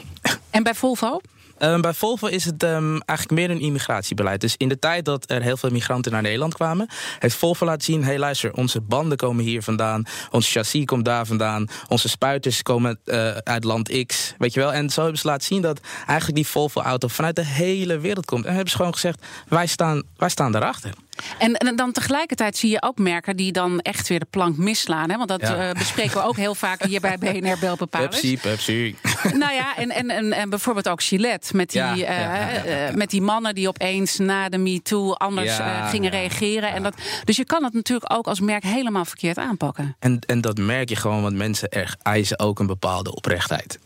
En 0.50 0.62
bij 0.62 0.74
Volvo? 0.74 1.20
Ehm, 1.58 1.80
bij 1.80 1.94
Volvo 1.94 2.26
is 2.26 2.44
het 2.44 2.62
ehm, 2.62 2.98
eigenlijk 3.04 3.30
meer 3.30 3.50
een 3.50 3.60
immigratiebeleid. 3.60 4.40
Dus 4.40 4.54
in 4.56 4.68
de 4.68 4.78
tijd 4.78 5.04
dat 5.04 5.30
er 5.30 5.42
heel 5.42 5.56
veel 5.56 5.70
migranten 5.70 6.12
naar 6.12 6.22
Nederland 6.22 6.54
kwamen, 6.54 6.88
heeft 7.18 7.36
Volvo 7.36 7.64
laten 7.64 7.84
zien: 7.84 8.00
hé, 8.00 8.06
hey, 8.06 8.18
luister, 8.18 8.52
onze 8.52 8.80
banden 8.80 9.16
komen 9.16 9.44
hier 9.44 9.62
vandaan, 9.62 10.04
ons 10.30 10.52
chassis 10.52 10.84
komt 10.84 11.04
daar 11.04 11.26
vandaan, 11.26 11.66
onze 11.88 12.08
spuiters 12.08 12.62
komen 12.62 12.98
eh, 13.04 13.36
uit 13.36 13.64
land 13.64 14.04
X, 14.06 14.34
weet 14.38 14.54
je 14.54 14.60
wel. 14.60 14.72
En 14.72 14.90
zo 14.90 15.00
hebben 15.00 15.20
ze 15.20 15.26
laten 15.26 15.46
zien 15.46 15.62
dat 15.62 15.80
eigenlijk 16.06 16.34
die 16.34 16.46
Volvo-auto 16.46 17.08
vanuit 17.08 17.36
de 17.36 17.44
hele 17.44 17.98
wereld 17.98 18.26
komt. 18.26 18.44
En 18.44 18.52
hebben 18.52 18.70
ze 18.70 18.76
gewoon 18.76 18.92
gezegd: 18.92 19.26
wij 19.48 19.66
staan, 19.66 20.02
wij 20.16 20.28
staan 20.28 20.52
daarachter. 20.52 20.90
En, 21.38 21.54
en 21.54 21.76
dan 21.76 21.92
tegelijkertijd 21.92 22.56
zie 22.56 22.70
je 22.70 22.82
ook 22.82 22.98
merken 22.98 23.36
die 23.36 23.52
dan 23.52 23.80
echt 23.80 24.08
weer 24.08 24.18
de 24.18 24.26
plank 24.30 24.56
misslaan. 24.56 25.10
Hè? 25.10 25.16
Want 25.16 25.28
dat 25.28 25.40
Ja. 25.40 25.68
eh, 25.68 25.78
bespreken 25.78 26.16
we 26.16 26.22
ook 26.22 26.36
heel 26.36 26.54
vaak 26.54 26.82
hier 26.82 27.00
bij 27.00 27.18
BNR 27.18 27.56
Belbepalers. 27.60 28.20
Pepsi, 28.20 28.38
Pepsi. 28.38 28.96
Nou 29.34 29.52
ja, 29.52 29.76
en, 29.76 29.90
en, 29.90 30.10
en, 30.10 30.32
en 30.32 30.50
bijvoorbeeld 30.50 30.88
ook 30.88 31.02
Gillette. 31.02 31.56
Met 31.56 31.70
die, 31.70 31.80
Ja, 31.80 31.92
eh, 31.92 32.00
ja, 32.04 32.64
eh, 32.64 32.94
met 32.94 33.10
die 33.10 33.22
mannen 33.22 33.54
die 33.54 33.68
opeens 33.68 34.18
na 34.18 34.48
de 34.48 34.58
MeToo 34.58 35.12
anders 35.12 35.58
gingen 35.90 36.10
reageren. 36.10 36.72
En 36.72 36.82
dat, 36.82 36.94
dus 37.24 37.36
je 37.36 37.44
kan 37.44 37.64
het 37.64 37.72
natuurlijk 37.72 38.12
ook 38.12 38.26
als 38.26 38.40
merk 38.40 38.62
helemaal 38.62 39.04
verkeerd 39.04 39.38
aanpakken. 39.38 39.96
En, 39.98 40.18
en 40.26 40.40
dat 40.40 40.58
merk 40.58 40.88
je 40.88 40.96
gewoon, 40.96 41.22
want 41.22 41.36
mensen 41.36 41.68
er 41.68 41.96
eisen 42.02 42.38
ook 42.38 42.58
een 42.58 42.66
bepaalde 42.66 43.14
oprechtheid. 43.14 43.78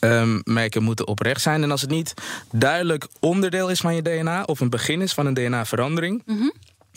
Ehm, 0.00 0.40
merken 0.44 0.82
moeten 0.82 1.06
oprecht 1.06 1.40
zijn. 1.40 1.62
En 1.62 1.70
als 1.70 1.80
het 1.80 1.90
niet 1.90 2.14
duidelijk 2.52 3.06
onderdeel 3.20 3.70
is 3.70 3.80
van 3.80 3.94
je 3.94 4.02
DNA, 4.02 4.42
of 4.42 4.60
een 4.60 4.70
begin 4.70 5.00
is 5.02 5.12
van 5.12 5.26
een 5.26 5.34
DNA-verandering. 5.34 6.22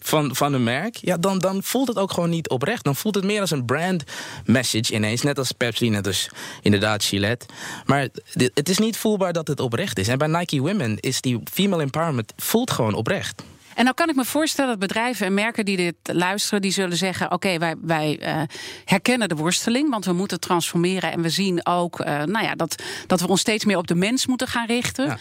Van, 0.01 0.36
van 0.36 0.53
een 0.53 0.63
merk, 0.63 0.96
ja, 0.96 1.18
dan, 1.18 1.39
dan 1.39 1.63
voelt 1.63 1.88
het 1.88 1.98
ook 1.98 2.12
gewoon 2.12 2.29
niet 2.29 2.50
oprecht. 2.50 2.84
Dan 2.84 2.96
voelt 2.96 3.15
het 3.15 3.24
meer 3.24 3.41
als 3.41 3.51
een 3.51 3.65
brand 3.65 4.03
message 4.46 4.94
ineens. 4.94 5.22
Net 5.22 5.38
als 5.38 5.51
Pepsi, 5.51 5.89
net 5.89 6.08
als 6.08 6.29
inderdaad 6.62 7.03
Gillette. 7.03 7.46
Maar 7.86 8.08
het 8.53 8.70
is 8.70 8.77
niet 8.77 8.98
voelbaar 8.98 9.34
dat 9.34 9.48
het 9.48 9.60
oprecht 9.60 10.00
is. 10.00 10.08
En 10.08 10.18
bij 10.18 10.27
Nike 10.27 10.60
Women 10.60 11.00
is 11.00 11.22
die 11.22 11.41
female 11.51 11.82
empowerment 11.82 12.34
voelt 12.36 12.72
gewoon 12.72 12.94
oprecht. 12.94 13.44
En 13.79 13.84
nou 13.86 13.96
kan 13.96 14.10
ik 14.10 14.15
me 14.15 14.25
voorstellen 14.25 14.70
dat 14.70 14.79
bedrijven 14.79 15.25
en 15.25 15.34
merken 15.34 15.65
die 15.65 15.77
dit 15.77 15.96
luisteren, 16.03 16.62
die 16.62 16.72
zullen 16.72 16.98
zeggen: 16.98 17.32
Oké, 17.32 17.58
wij, 17.58 17.75
wij 17.82 18.20
eh, 18.20 18.41
herkennen 18.86 19.29
de 19.29 19.36
worsteling, 19.36 19.89
want 19.89 20.06
we 20.06 20.13
moeten 20.13 20.39
transformeren. 20.39 21.12
En 21.12 21.22
we 21.22 21.29
zien 21.29 21.65
ook 21.65 22.00
eh, 22.00 22.24
nou 22.24 22.46
ja, 22.46 22.56
dat, 22.56 22.84
dat 23.08 23.22
we 23.22 23.27
ons 23.27 23.39
steeds 23.39 23.65
meer 23.65 23.77
op 23.77 23.88
de 23.88 23.96
mens 23.96 24.27
moeten 24.27 24.48
gaan 24.48 24.68
richten. 24.68 25.06
Ja. 25.06 25.18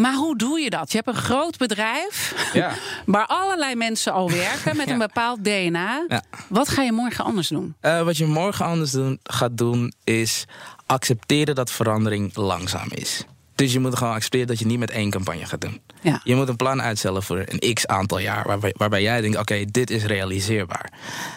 Maar 0.00 0.14
hoe 0.14 0.36
doe 0.36 0.60
je 0.60 0.70
dat? 0.70 0.92
Je 0.92 0.96
hebt 0.96 1.08
een 1.08 1.22
groot 1.22 1.58
bedrijf 1.58 2.34
Ja. 2.52 2.72
waar 3.06 3.26
allerlei 3.26 3.74
mensen 3.74 4.12
al 4.12 4.30
werken 4.30 4.76
met 4.76 4.90
een 4.90 4.98
bepaald 4.98 5.44
DNA. 5.44 6.04
Ja. 6.08 6.22
Wat 6.48 6.68
ga 6.68 6.82
je 6.82 6.92
morgen 6.92 7.24
anders 7.24 7.48
doen? 7.48 7.74
Eh, 7.80 8.02
wat 8.02 8.16
je 8.16 8.26
morgen 8.26 8.64
anders 8.64 8.90
doen, 8.90 9.18
gaat 9.22 9.58
doen, 9.58 9.92
is 10.04 10.44
accepteren 10.86 11.54
dat 11.54 11.70
verandering 11.70 12.36
langzaam 12.36 12.88
is. 12.90 13.24
Dus 13.60 13.72
je 13.72 13.80
moet 13.80 13.96
gewoon 13.96 14.12
accepteren 14.14 14.46
dat 14.46 14.58
je 14.58 14.66
niet 14.66 14.78
met 14.78 14.90
één 14.90 15.10
campagne 15.10 15.46
gaat 15.46 15.60
doen. 15.60 15.80
Ja. 16.00 16.20
Je 16.24 16.34
moet 16.34 16.48
een 16.48 16.56
plan 16.56 16.82
uitstellen 16.82 17.22
voor 17.22 17.44
een 17.46 17.74
x 17.74 17.86
aantal 17.86 18.18
jaar, 18.18 18.46
waarbij, 18.46 18.74
waarbij 18.76 19.02
jij 19.02 19.20
denkt: 19.20 19.36
oké, 19.38 19.64
dit 19.70 19.90
is 19.90 20.04
realiseerbaar. 20.04 20.92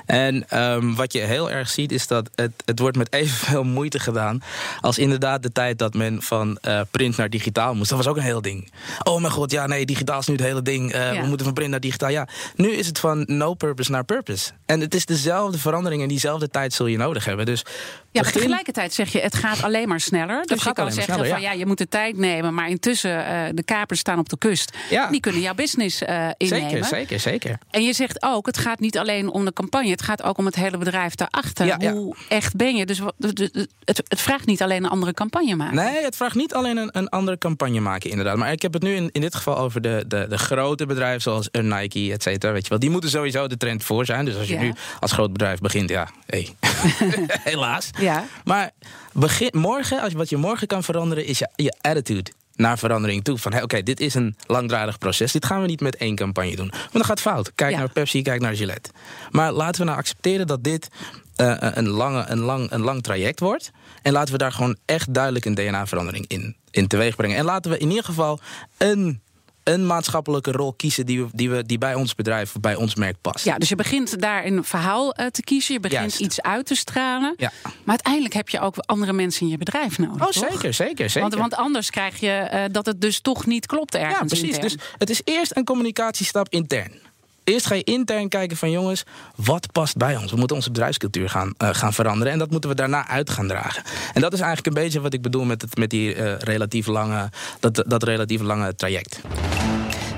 En 0.06 0.50
ehm, 0.50 0.94
wat 0.94 1.14
je 1.14 1.20
heel 1.20 1.52
erg 1.52 1.70
ziet, 1.70 1.92
is 1.92 2.08
dat 2.08 2.30
het, 2.36 2.52
het 2.66 2.80
wordt 2.80 2.98
met 2.98 3.14
evenveel 3.24 3.64
moeite 3.64 4.00
gedaan. 4.00 4.42
als 4.82 4.98
inderdaad 4.98 5.44
de 5.44 5.52
tijd 5.52 5.78
dat 5.78 5.94
men 5.94 6.22
van 6.22 6.58
eh, 6.62 6.82
print 6.92 7.18
naar 7.18 7.30
digitaal 7.30 7.76
moest. 7.76 7.90
Dat 7.90 7.98
was 7.98 8.08
ook 8.08 8.18
een 8.18 8.24
heel 8.24 8.42
ding. 8.42 8.72
Oh 9.04 9.22
mijn 9.22 9.34
god, 9.34 9.52
ja, 9.52 9.68
nee, 9.68 9.86
digitaal 9.86 10.20
is 10.20 10.28
nu 10.28 10.34
het 10.36 10.44
hele 10.44 10.62
ding. 10.62 10.92
Eh, 10.92 11.14
Ja. 11.14 11.22
We 11.22 11.28
moeten 11.28 11.46
van 11.46 11.56
print 11.56 11.70
naar 11.72 11.80
digitaal. 11.80 12.10
Ja, 12.10 12.28
nu 12.56 12.72
is 12.72 12.88
het 12.88 13.00
van 13.00 13.24
no 13.28 13.54
purpose 13.54 13.92
naar 13.92 14.04
purpose. 14.04 14.52
En 14.66 14.80
het 14.80 14.96
is 14.96 15.06
dezelfde 15.06 15.58
verandering 15.58 16.02
en 16.02 16.08
diezelfde 16.08 16.50
tijd 16.50 16.74
zul 16.74 16.86
je 16.86 16.98
nodig 16.98 17.26
hebben. 17.26 17.46
Dus 17.46 17.66
Ja, 18.12 18.22
begin- 18.22 18.40
tegelijkertijd 18.42 18.94
zeg 18.94 19.12
je, 19.12 19.20
het 19.20 19.36
gaat 19.36 19.64
alleen 19.64 19.88
maar 19.88 20.00
sneller. 20.00 20.42
Dus 20.46 20.58
je 20.58 20.64
gaat 20.64 20.74
kan 20.76 20.92
zeggen 20.92 21.14
sneller, 21.14 21.30
van 21.30 21.42
ja. 21.42 21.52
ja, 21.52 21.58
je 21.60 21.66
moet 21.66 21.78
de 21.78 21.88
tijd 21.88 22.13
nemen. 22.18 22.54
Maar 22.54 22.70
intussen, 22.70 23.26
eh, 23.26 23.42
de 23.54 23.64
kapers 23.64 24.00
staan 24.00 24.20
op 24.20 24.30
de 24.30 24.38
kust. 24.38 24.78
Ja. 24.90 25.10
Die 25.10 25.20
kunnen 25.20 25.42
jouw 25.42 25.54
business 25.54 26.02
eh, 26.02 26.28
innemen. 26.38 26.70
Zeker, 26.70 26.86
zeker, 26.86 27.20
zeker. 27.20 27.58
En 27.70 27.84
je 27.84 27.94
zegt 27.94 28.24
ook, 28.24 28.46
het 28.46 28.58
gaat 28.58 28.80
niet 28.80 28.98
alleen 28.98 29.30
om 29.30 29.46
de 29.46 29.54
campagne. 29.54 29.90
Het 29.90 30.02
gaat 30.02 30.24
ook 30.24 30.38
om 30.38 30.46
het 30.46 30.56
hele 30.56 30.78
bedrijf 30.78 31.16
daarachter. 31.16 31.66
Ja, 31.66 31.76
ja. 31.80 31.94
Hoe 31.94 32.16
echt 32.28 32.56
ben 32.56 32.76
je? 32.76 32.86
Dus 32.86 33.02
het, 33.84 34.04
het 34.08 34.22
vraagt 34.22 34.46
niet 34.46 34.62
alleen 34.62 34.84
een 34.84 34.90
andere 34.90 35.14
campagne 35.14 35.56
maken. 35.56 35.76
Nee, 35.76 36.04
het 36.04 36.16
vraagt 36.16 36.36
niet 36.36 36.54
alleen 36.54 36.78
een, 36.78 36.90
een 36.92 37.10
andere 37.10 37.38
campagne 37.38 37.80
maken, 37.80 38.10
inderdaad. 38.10 38.38
Maar 38.38 38.52
ik 38.52 38.62
heb 38.62 38.74
het 38.74 38.84
nu 38.84 38.96
in, 38.96 39.10
in 39.12 39.22
dit 39.22 39.36
geval 39.36 39.58
over 39.58 39.82
de, 39.82 40.04
de, 40.08 40.26
de 40.30 40.38
grote 40.38 40.86
bedrijven 40.86 41.22
zoals 41.22 41.48
een 41.52 41.68
Nike, 41.68 42.12
et 42.12 42.24
cetera. 42.24 42.54
Weet 42.54 42.64
je 42.64 42.70
wel. 42.70 42.80
Die 42.80 42.90
moeten 42.90 43.10
sowieso 43.10 43.48
de 43.48 43.58
trend 43.58 43.84
voor 43.84 44.06
zijn. 44.06 44.26
Dus 44.26 44.38
als 44.38 44.48
je 44.48 44.58
nu 44.58 44.74
als 45.00 45.12
groot 45.12 45.32
bedrijf 45.32 45.60
begint, 45.60 45.90
ja, 45.90 46.10
hey. 46.26 46.50
helaas. 47.52 47.90
Ja. 48.00 48.26
Maar 48.44 48.72
begin, 49.14 49.50
morgen, 49.54 50.02
als, 50.02 50.14
wat 50.14 50.30
je 50.30 50.38
morgen 50.38 50.68
kan 50.68 50.84
veranderen, 50.84 51.26
is 51.26 51.40
je, 51.40 51.50
je 51.56 51.74
attitude 52.04 52.32
naar 52.56 52.78
verandering 52.78 53.24
toe. 53.24 53.38
Van 53.38 53.52
hey, 53.54 53.62
oké, 53.64 53.84
dit 53.84 54.00
is 54.00 54.14
een 54.14 54.36
langdradig 54.46 54.98
proces. 54.98 55.32
Dit 55.32 55.46
gaan 55.46 55.62
we 55.62 55.68
niet 55.68 55.82
met 55.82 55.96
één 55.96 56.16
campagne 56.16 56.56
doen. 56.56 56.70
Want 56.70 56.92
dan 56.92 57.02
gaat 57.06 57.10
het 57.10 57.22
fout. 57.22 57.52
Kijk 57.56 57.72
Ja. 57.72 57.78
naar 57.78 57.90
Pepsi, 57.90 58.22
kijk 58.22 58.42
naar 58.42 58.56
Gillette. 58.56 58.90
Maar 59.32 59.52
laten 59.52 59.82
we 59.82 59.88
nou 59.88 59.98
accepteren 59.98 60.48
dat 60.48 60.64
dit 60.64 60.88
eh, 61.36 61.56
een, 61.60 61.88
lange, 61.90 62.26
een, 62.28 62.40
lang, 62.40 62.72
een 62.72 62.82
lang 62.82 63.04
traject 63.04 63.40
wordt. 63.40 63.72
En 64.02 64.14
laten 64.14 64.32
we 64.32 64.38
daar 64.38 64.52
gewoon 64.52 64.78
echt 64.86 65.14
duidelijk 65.14 65.46
een 65.46 65.56
DNA-verandering 65.56 66.26
in, 66.28 66.56
in 66.72 66.88
teweeg 66.88 67.16
brengen. 67.16 67.38
En 67.38 67.46
laten 67.46 67.72
we 67.72 67.78
in 67.78 67.90
ieder 67.90 68.04
geval 68.04 68.40
een, 68.78 69.22
een 69.64 69.86
maatschappelijke 69.86 70.52
rol 70.52 70.74
kiezen 70.74 71.06
die, 71.06 71.24
we, 71.24 71.30
die, 71.32 71.50
we, 71.50 71.66
die 71.66 71.78
bij 71.78 71.96
ons 71.96 72.16
bedrijf, 72.16 72.56
bij 72.62 72.76
ons 72.76 72.96
merk 72.96 73.16
past. 73.22 73.46
Ja, 73.46 73.58
dus 73.58 73.70
je 73.70 73.76
begint 73.76 74.22
daar 74.22 74.46
een 74.46 74.64
verhaal 74.64 75.14
eh, 75.14 75.26
te 75.26 75.42
kiezen. 75.42 75.74
Je 75.74 75.80
begint 75.80 76.02
Juist. 76.02 76.20
iets 76.20 76.42
uit 76.42 76.66
te 76.66 76.76
stralen. 76.76 77.34
Ja. 77.38 77.52
Maar 77.62 77.72
uiteindelijk 77.86 78.34
heb 78.34 78.50
je 78.50 78.60
ook 78.60 78.76
andere 78.78 79.14
mensen 79.14 79.42
in 79.42 79.48
je 79.48 79.58
bedrijf 79.58 79.98
nodig. 79.98 80.28
Oh, 80.28 80.32
toch? 80.32 80.50
zeker, 80.52 80.74
zeker, 80.74 81.10
zeker. 81.10 81.30
Want, 81.30 81.36
want 81.36 81.56
anders 81.56 81.90
krijg 81.90 82.20
je 82.20 82.30
eh, 82.30 82.64
dat 82.72 82.86
het 82.86 83.02
dus 83.02 83.20
toch 83.20 83.46
niet 83.46 83.66
klopt 83.66 83.96
ergens. 83.96 84.20
Ja, 84.20 84.26
precies. 84.26 84.44
intern. 84.44 84.62
Dus 84.62 84.78
het 84.98 85.10
is 85.10 85.22
eerst 85.24 85.56
een 85.56 85.64
communicatiestap 85.64 86.50
intern. 86.50 87.12
Eerst 87.44 87.66
ga 87.66 87.76
je 87.76 87.84
intern 87.84 88.30
kijken 88.30 88.58
van 88.58 88.72
jongens, 88.72 89.04
wat 89.36 89.72
past 89.72 89.98
bij 89.98 90.18
ons? 90.18 90.32
We 90.32 90.38
moeten 90.38 90.56
onze 90.56 90.72
bedrijfscultuur 90.72 91.30
gaan, 91.30 91.54
eh, 91.58 91.70
gaan 91.72 91.94
veranderen. 91.94 92.34
En 92.34 92.40
dat 92.40 92.52
moeten 92.52 92.70
we 92.70 92.76
daarna 92.76 93.08
uit 93.08 93.30
gaan 93.30 93.48
dragen. 93.48 93.84
En 94.14 94.22
dat 94.22 94.34
is 94.34 94.40
eigenlijk 94.40 94.76
een 94.76 94.84
beetje 94.84 95.02
wat 95.02 95.14
ik 95.14 95.22
bedoel 95.22 95.44
met, 95.44 95.62
het, 95.62 95.78
met 95.78 95.90
die 95.90 96.16
eh, 96.16 96.38
relatief 96.38 96.88
lange, 96.88 97.30
dat, 97.60 97.84
dat 97.88 98.04
relatief 98.04 98.42
lange 98.42 98.76
traject. 98.76 99.22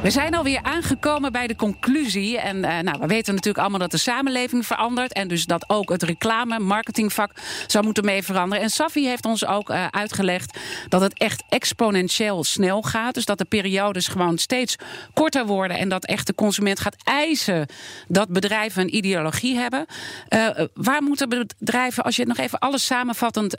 We 0.06 0.12
zijn 0.12 0.36
alweer 0.36 0.60
aangekomen 0.62 1.32
bij 1.32 1.48
de 1.48 1.56
conclusie. 1.56 2.40
En 2.40 2.64
eh, 2.64 2.80
nou, 2.80 3.00
we 3.00 3.08
weten 3.08 3.34
natuurlijk 3.34 3.62
allemaal 3.62 3.80
dat 3.80 3.92
de 3.92 3.98
samenleving 3.98 4.66
verandert. 4.66 5.14
En 5.14 5.28
dus 5.28 5.46
dat 5.46 5.70
ook 5.70 5.90
het 5.90 6.04
reclame, 6.04 6.60
marketingvak 6.60 7.32
zou 7.68 7.84
moeten 7.84 8.06
mee 8.06 8.24
veranderen. 8.24 8.64
En 8.64 8.70
Safi 8.70 9.08
heeft 9.08 9.26
ons 9.26 9.46
ook 9.46 9.70
eh, 9.70 9.88
uitgelegd 9.88 10.58
dat 10.90 11.02
het 11.02 11.20
echt 11.20 11.44
exponentieel 11.50 12.44
snel 12.44 12.82
gaat. 12.82 13.14
Dus 13.14 13.26
dat 13.26 13.38
de 13.38 13.46
periodes 13.46 14.08
gewoon 14.08 14.38
steeds 14.38 14.76
korter 15.14 15.46
worden. 15.46 15.78
En 15.78 15.90
dat 15.90 16.06
echt 16.06 16.28
de 16.28 16.36
consument 16.36 16.80
gaat 16.80 16.96
eisen 17.04 17.68
dat 18.08 18.30
bedrijven 18.30 18.82
een 18.82 18.96
ideologie 18.96 19.56
hebben. 19.56 19.86
Eh, 20.28 20.48
waar 20.74 21.04
moeten 21.04 21.30
bedrijven, 21.30 22.04
als 22.04 22.16
je 22.16 22.22
het 22.22 22.38
nog 22.38 22.46
even 22.46 22.60
alles 22.60 22.86
samenvattend, 22.86 23.58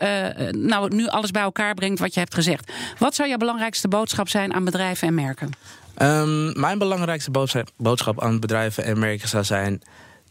nou 0.50 0.94
nu 0.94 1.06
alles 1.06 1.30
bij 1.30 1.42
elkaar 1.42 1.74
brengt 1.74 1.98
wat 1.98 2.14
je 2.14 2.20
hebt 2.20 2.34
gezegd. 2.34 2.72
Wat 2.98 3.14
zou 3.14 3.28
jouw 3.28 3.38
belangrijkste 3.38 3.88
boodschap 3.88 4.28
zijn 4.28 4.54
aan 4.54 4.64
bedrijven 4.64 5.08
en 5.08 5.14
merken? 5.14 5.50
Ehm, 5.96 6.60
mijn 6.60 6.78
belangrijkste 6.78 7.30
boodschap, 7.76 8.22
aan 8.22 8.40
bedrijven 8.40 8.84
en 8.84 8.98
merken 8.98 9.28
zou 9.28 9.44
zijn. 9.44 9.82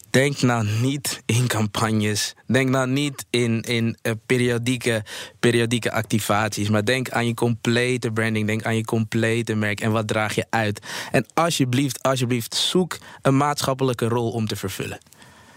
Denk 0.10 0.42
nou 0.42 0.66
niet 0.82 1.22
in 1.26 1.48
campagnes. 1.48 2.36
Denk 2.48 2.70
nou 2.70 2.88
niet 2.88 3.26
in, 3.30 3.62
in 3.62 3.98
eh, 4.02 4.12
periodieke, 4.26 5.04
periodieke 5.40 5.92
activaties. 5.92 6.70
Maar 6.70 6.86
denk 6.86 7.10
aan 7.10 7.28
je 7.28 7.34
complete 7.34 8.12
branding. 8.12 8.48
Denk 8.48 8.64
aan 8.64 8.76
je 8.76 8.86
complete 8.86 9.56
merk. 9.56 9.80
En 9.82 9.92
wat 9.92 10.08
draag 10.08 10.36
je 10.36 10.46
uit. 10.50 10.82
En 11.12 11.26
alsjeblieft, 11.34 12.04
alsjeblieft, 12.04 12.56
zoek 12.56 12.98
een 13.22 13.38
maatschappelijke 13.38 14.08
rol 14.08 14.32
om 14.32 14.48
te 14.48 14.56
vervullen. 14.56 15.00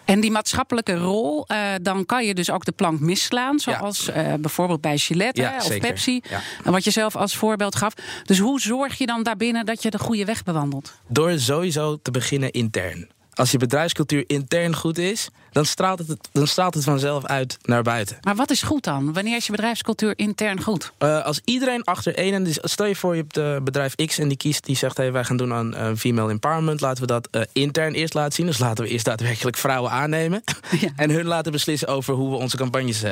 En 0.09 0.21
die 0.21 0.31
maatschappelijke 0.31 0.95
rol, 0.95 1.47
eh, 1.47 1.59
dan 1.83 2.07
kan 2.07 2.25
je 2.25 2.35
dus 2.35 2.51
ook 2.51 2.65
de 2.65 2.73
plank 2.73 3.01
misslaan. 3.01 3.59
Zoals 3.59 4.09
eh, 4.09 4.35
bijvoorbeeld 4.35 4.81
bij 4.81 4.99
Gillette 4.99 5.41
Ja, 5.41 5.51
hè, 5.51 5.57
of 5.57 5.63
zeker. 5.63 5.89
Pepsi. 5.89 6.21
Ja. 6.31 6.71
Wat 6.71 6.85
je 6.85 6.91
zelf 6.91 7.17
als 7.17 7.37
voorbeeld 7.37 7.77
gaf. 7.77 7.93
Dus 8.25 8.39
hoe 8.39 8.61
zorg 8.61 8.99
je 8.99 9.07
dan 9.07 9.23
daarbinnen 9.23 9.67
dat 9.67 9.83
je 9.83 9.91
de 9.91 9.99
goede 9.99 10.25
weg 10.25 10.43
bewandelt? 10.43 11.01
Door 11.09 11.39
sowieso 11.39 11.99
te 12.03 12.11
beginnen 12.11 12.51
intern. 12.51 13.09
Als 13.39 13.51
je 13.51 13.59
bedrijfscultuur 13.59 14.25
intern 14.27 14.77
goed 14.77 14.99
is, 14.99 15.29
dan 15.53 15.65
straalt 15.65 15.99
het, 15.99 16.29
dan 16.33 16.47
straalt 16.47 16.75
het 16.75 16.85
vanzelf 16.85 17.25
uit 17.25 17.59
naar 17.63 17.83
buiten. 17.83 18.17
Maar 18.23 18.35
wat 18.35 18.51
is 18.51 18.63
goed 18.63 18.85
dan? 18.85 19.13
Wanneer 19.13 19.37
is 19.37 19.47
je 19.47 19.53
bedrijfscultuur 19.53 20.19
intern 20.19 20.63
goed? 20.63 20.93
Eh, 20.99 21.25
als 21.25 21.41
iedereen 21.45 21.85
achter 21.85 22.15
één, 22.15 22.35
en 22.35 22.47
stel 22.63 22.87
je 22.87 22.97
voor 22.97 23.17
je 23.17 23.21
hebt 23.21 23.37
eh, 23.37 23.57
bedrijf 23.63 23.95
X 23.95 24.19
en 24.19 24.29
die 24.29 24.37
kiest, 24.37 24.65
die 24.65 24.77
zegt 24.77 24.97
hey, 24.97 25.13
wij 25.13 25.25
gaan 25.25 25.37
doen 25.37 25.53
aan 25.53 25.75
eh, 25.75 25.91
female 25.97 26.31
empowerment, 26.31 26.81
laten 26.81 27.01
we 27.01 27.07
dat 27.07 27.29
intern 27.53 27.95
eerst 27.95 28.15
laten 28.15 28.33
zien. 28.33 28.47
Dus 28.47 28.59
laten 28.59 28.85
we 28.85 28.91
eerst 28.91 29.05
daadwerkelijk 29.05 29.57
vrouwen 29.57 29.91
aannemen 29.91 30.43
Ja. 30.81 30.89
en 30.97 31.11
hun 31.11 31.27
laten 31.27 31.53
beslissen 31.53 31.89
over 31.89 32.15
hoe 32.15 32.31
we 32.31 32.37
onze 32.37 32.57
campagnes 32.57 33.03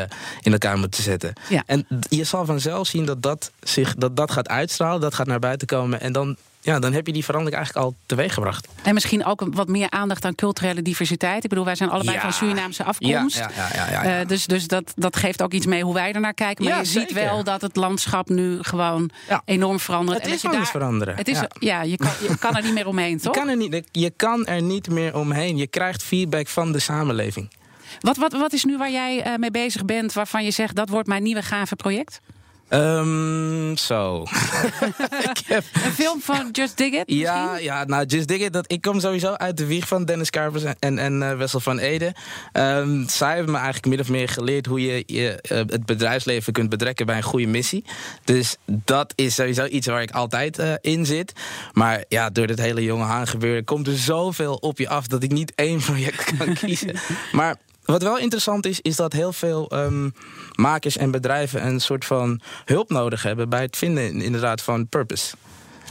in 0.40 0.52
elkaar 0.52 0.78
moeten 0.78 1.02
zetten. 1.02 1.32
Ja. 1.48 1.62
En 1.66 1.86
je 2.08 2.24
zal 2.24 2.44
vanzelf 2.44 2.86
zien 2.86 3.04
dat 3.04 3.22
dat, 3.22 3.50
zich, 3.60 3.94
dat 3.94 4.16
dat 4.16 4.30
gaat 4.30 4.48
uitstralen, 4.48 5.00
dat 5.00 5.14
gaat 5.14 5.26
naar 5.26 5.38
buiten 5.38 5.66
komen 5.66 6.00
en 6.00 6.12
dan, 6.12 6.36
ja, 6.66 6.78
dan 6.78 6.92
heb 6.92 7.06
je 7.06 7.12
die 7.12 7.24
verandering 7.24 7.56
eigenlijk 7.56 7.86
al 7.86 7.94
teweeggebracht. 8.06 8.68
En 8.82 8.94
misschien 8.94 9.24
ook 9.24 9.46
wat 9.50 9.68
meer 9.68 9.90
aandacht 9.90 10.24
aan 10.24 10.34
culturele 10.34 10.82
diversiteit. 10.82 11.42
Ik 11.44 11.48
bedoel, 11.50 11.64
wij 11.64 11.74
zijn 11.74 11.90
allebei 11.90 12.16
Ja. 12.16 12.22
van 12.22 12.32
Surinaamse 12.32 12.84
afkomst. 12.84 13.38
Ja, 13.38 13.50
ja, 13.56 13.68
ja, 13.74 13.86
ja, 13.90 14.02
ja. 14.02 14.20
Eh, 14.20 14.26
dus 14.28 14.46
dus 14.46 14.66
dat, 14.66 14.92
dat 14.96 15.16
geeft 15.16 15.42
ook 15.42 15.52
iets 15.52 15.66
mee 15.66 15.82
hoe 15.82 15.94
wij 15.94 16.12
ernaar 16.12 16.34
kijken. 16.34 16.64
Maar 16.64 16.78
je 16.78 16.84
ziet 16.84 17.12
wel 17.12 17.44
dat 17.44 17.60
het 17.60 17.76
landschap 17.76 18.28
nu 18.28 18.58
gewoon 18.62 19.10
enorm 19.44 19.80
verandert. 19.80 20.18
Het 20.18 20.26
en 20.26 20.32
is 20.34 20.40
dat 20.40 20.52
je 20.52 20.58
het 20.58 20.68
veranderen, 20.68 21.16
Het 21.16 21.28
is, 21.28 21.40
ja. 21.58 21.82
je, 21.82 21.96
kan, 21.96 22.10
je 22.28 22.38
kan 22.38 22.56
er 22.56 22.62
niet 22.62 22.74
meer 22.74 22.86
omheen, 22.86 23.10
Je 23.16 23.18
toch? 23.18 23.32
kan, 23.34 23.48
er 23.48 23.56
niet, 23.56 23.82
je 23.92 24.10
kan 24.10 24.46
er 24.46 24.62
niet 24.62 24.88
meer 24.90 25.16
omheen. 25.16 25.56
Je 25.56 25.66
krijgt 25.66 26.02
feedback 26.02 26.48
van 26.48 26.72
de 26.72 26.78
samenleving. 26.78 27.50
Wat, 28.00 28.16
wat, 28.16 28.32
wat 28.32 28.52
is 28.52 28.64
nu 28.64 28.76
waar 28.78 28.90
jij 28.90 29.22
eh, 29.22 29.34
mee 29.36 29.50
bezig 29.50 29.84
bent, 29.84 30.12
waarvan 30.12 30.44
je 30.44 30.50
zegt 30.50 30.74
dat 30.76 30.88
wordt 30.88 31.08
mijn 31.08 31.22
nieuwe 31.22 31.42
gave 31.42 31.76
project? 31.76 32.20
Um, 32.70 33.76
zo. 33.76 34.24
heb... 35.46 35.64
Een 35.84 35.92
film 35.92 36.20
van 36.20 36.48
Just 36.52 36.76
Dig 36.76 36.92
It? 36.92 37.04
Ja, 37.06 37.58
ja, 37.58 37.84
nou, 37.84 38.04
Just 38.04 38.28
Dig 38.28 38.40
It. 38.40 38.52
Dat, 38.52 38.72
ik 38.72 38.80
kom 38.80 39.00
sowieso 39.00 39.32
uit 39.32 39.56
de 39.56 39.66
wieg 39.66 39.88
van 39.88 40.04
Dennis 40.04 40.30
Carvers 40.30 40.64
en, 40.78 40.98
en 40.98 41.22
uh, 41.22 41.36
Wessel 41.36 41.60
van 41.60 41.78
Ede. 41.78 42.14
Um, 42.52 43.08
zij 43.08 43.34
hebben 43.34 43.52
me 43.52 43.58
eigenlijk 43.58 43.86
min 43.86 44.00
of 44.00 44.08
meer 44.08 44.28
geleerd 44.28 44.66
hoe 44.66 44.80
je, 44.80 45.02
je 45.06 45.44
uh, 45.52 45.58
het 45.58 45.86
bedrijfsleven 45.86 46.52
kunt 46.52 46.68
betrekken 46.68 47.06
bij 47.06 47.16
een 47.16 47.22
goede 47.22 47.46
missie. 47.46 47.84
Dus 48.24 48.56
dat 48.64 49.12
is 49.16 49.34
sowieso 49.34 49.66
iets 49.66 49.86
waar 49.86 50.02
ik 50.02 50.10
altijd 50.10 50.58
uh, 50.58 50.72
in 50.80 51.06
zit. 51.06 51.32
Maar 51.72 52.04
ja, 52.08 52.30
door 52.30 52.46
dit 52.46 52.60
hele 52.60 52.82
jonge 52.82 53.04
haan 53.04 53.26
gebeuren 53.26 53.64
komt 53.64 53.86
er 53.86 53.96
zoveel 53.96 54.54
op 54.54 54.78
je 54.78 54.88
af 54.88 55.06
dat 55.06 55.22
ik 55.22 55.32
niet 55.32 55.52
één 55.54 55.78
project 55.78 56.36
kan 56.36 56.54
kiezen. 56.64 56.96
maar 57.32 57.56
wat 57.86 58.02
wel 58.02 58.18
interessant 58.18 58.66
is, 58.66 58.80
is 58.80 58.96
dat 58.96 59.12
heel 59.12 59.32
veel 59.32 59.72
um, 59.74 60.14
makers 60.54 60.96
en 60.96 61.10
bedrijven 61.10 61.66
een 61.66 61.80
soort 61.80 62.04
van 62.04 62.40
hulp 62.64 62.90
nodig 62.90 63.22
hebben 63.22 63.48
bij 63.48 63.62
het 63.62 63.76
vinden 63.76 64.20
inderdaad 64.20 64.62
van 64.62 64.88
purpose. 64.88 65.36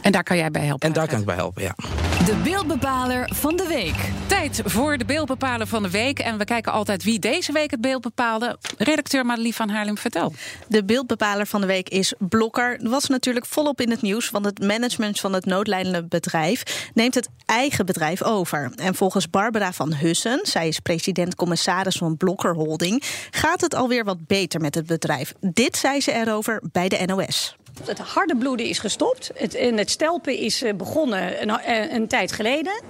En 0.01 0.11
daar 0.11 0.23
kan 0.23 0.37
jij 0.37 0.51
bij 0.51 0.65
helpen? 0.65 0.87
En 0.87 0.93
daar 0.93 1.07
kan 1.07 1.19
ik 1.19 1.25
bij 1.25 1.35
helpen, 1.35 1.63
ja. 1.63 1.75
De 2.15 2.35
beeldbepaler 2.43 3.29
van 3.33 3.55
de 3.55 3.67
week. 3.67 4.11
Tijd 4.27 4.61
voor 4.65 4.97
de 4.97 5.05
beeldbepaler 5.05 5.67
van 5.67 5.83
de 5.83 5.89
week. 5.89 6.19
En 6.19 6.37
we 6.37 6.43
kijken 6.43 6.71
altijd 6.71 7.03
wie 7.03 7.19
deze 7.19 7.51
week 7.51 7.71
het 7.71 7.81
beeld 7.81 8.01
bepaalde. 8.01 8.57
Redacteur 8.77 9.25
Madelie 9.25 9.55
van 9.55 9.69
Haarlem, 9.69 9.97
vertel. 9.97 10.33
De 10.67 10.85
beeldbepaler 10.85 11.47
van 11.47 11.61
de 11.61 11.67
week 11.67 11.89
is 11.89 12.13
Blokker. 12.19 12.79
Was 12.83 13.07
natuurlijk 13.07 13.45
volop 13.45 13.81
in 13.81 13.89
het 13.89 14.01
nieuws, 14.01 14.29
want 14.29 14.45
het 14.45 14.59
management 14.59 15.19
van 15.19 15.33
het 15.33 15.45
noodlijnende 15.45 16.03
bedrijf 16.03 16.89
neemt 16.93 17.15
het 17.15 17.29
eigen 17.45 17.85
bedrijf 17.85 18.23
over. 18.23 18.71
En 18.75 18.95
volgens 18.95 19.29
Barbara 19.29 19.73
van 19.73 19.93
Hussen, 19.93 20.39
zij 20.43 20.67
is 20.67 20.79
president-commissaris 20.79 21.97
van 21.97 22.17
Blokker 22.17 22.53
Holding, 22.53 23.03
gaat 23.31 23.61
het 23.61 23.75
alweer 23.75 24.03
wat 24.03 24.27
beter 24.27 24.61
met 24.61 24.75
het 24.75 24.85
bedrijf. 24.85 25.33
Dit 25.39 25.77
zei 25.77 26.01
ze 26.01 26.11
erover 26.11 26.61
bij 26.71 26.89
de 26.89 27.05
NOS. 27.05 27.55
Het 27.83 27.99
harde 27.99 28.35
bloeden 28.37 28.65
is 28.65 28.79
gestopt. 28.79 29.31
Het, 29.35 29.55
en 29.55 29.77
het 29.77 29.89
stelpen 29.89 30.37
is 30.37 30.61
eh, 30.61 30.73
begonnen 30.73 31.41
een, 31.41 31.49
eh, 31.49 31.93
een 31.93 32.07
tijd 32.07 32.31
geleden. 32.31 32.81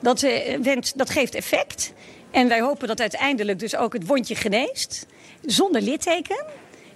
Dat, 0.00 0.22
uh, 0.22 0.78
dat 0.94 1.10
geeft 1.10 1.34
effect. 1.34 1.92
En 2.30 2.48
wij 2.48 2.60
hopen 2.60 2.88
dat 2.88 3.00
uiteindelijk 3.00 3.58
dus 3.58 3.76
ook 3.76 3.92
het 3.92 4.06
wondje 4.06 4.34
geneest. 4.34 5.06
Zonder 5.42 5.82
litteken. 5.82 6.44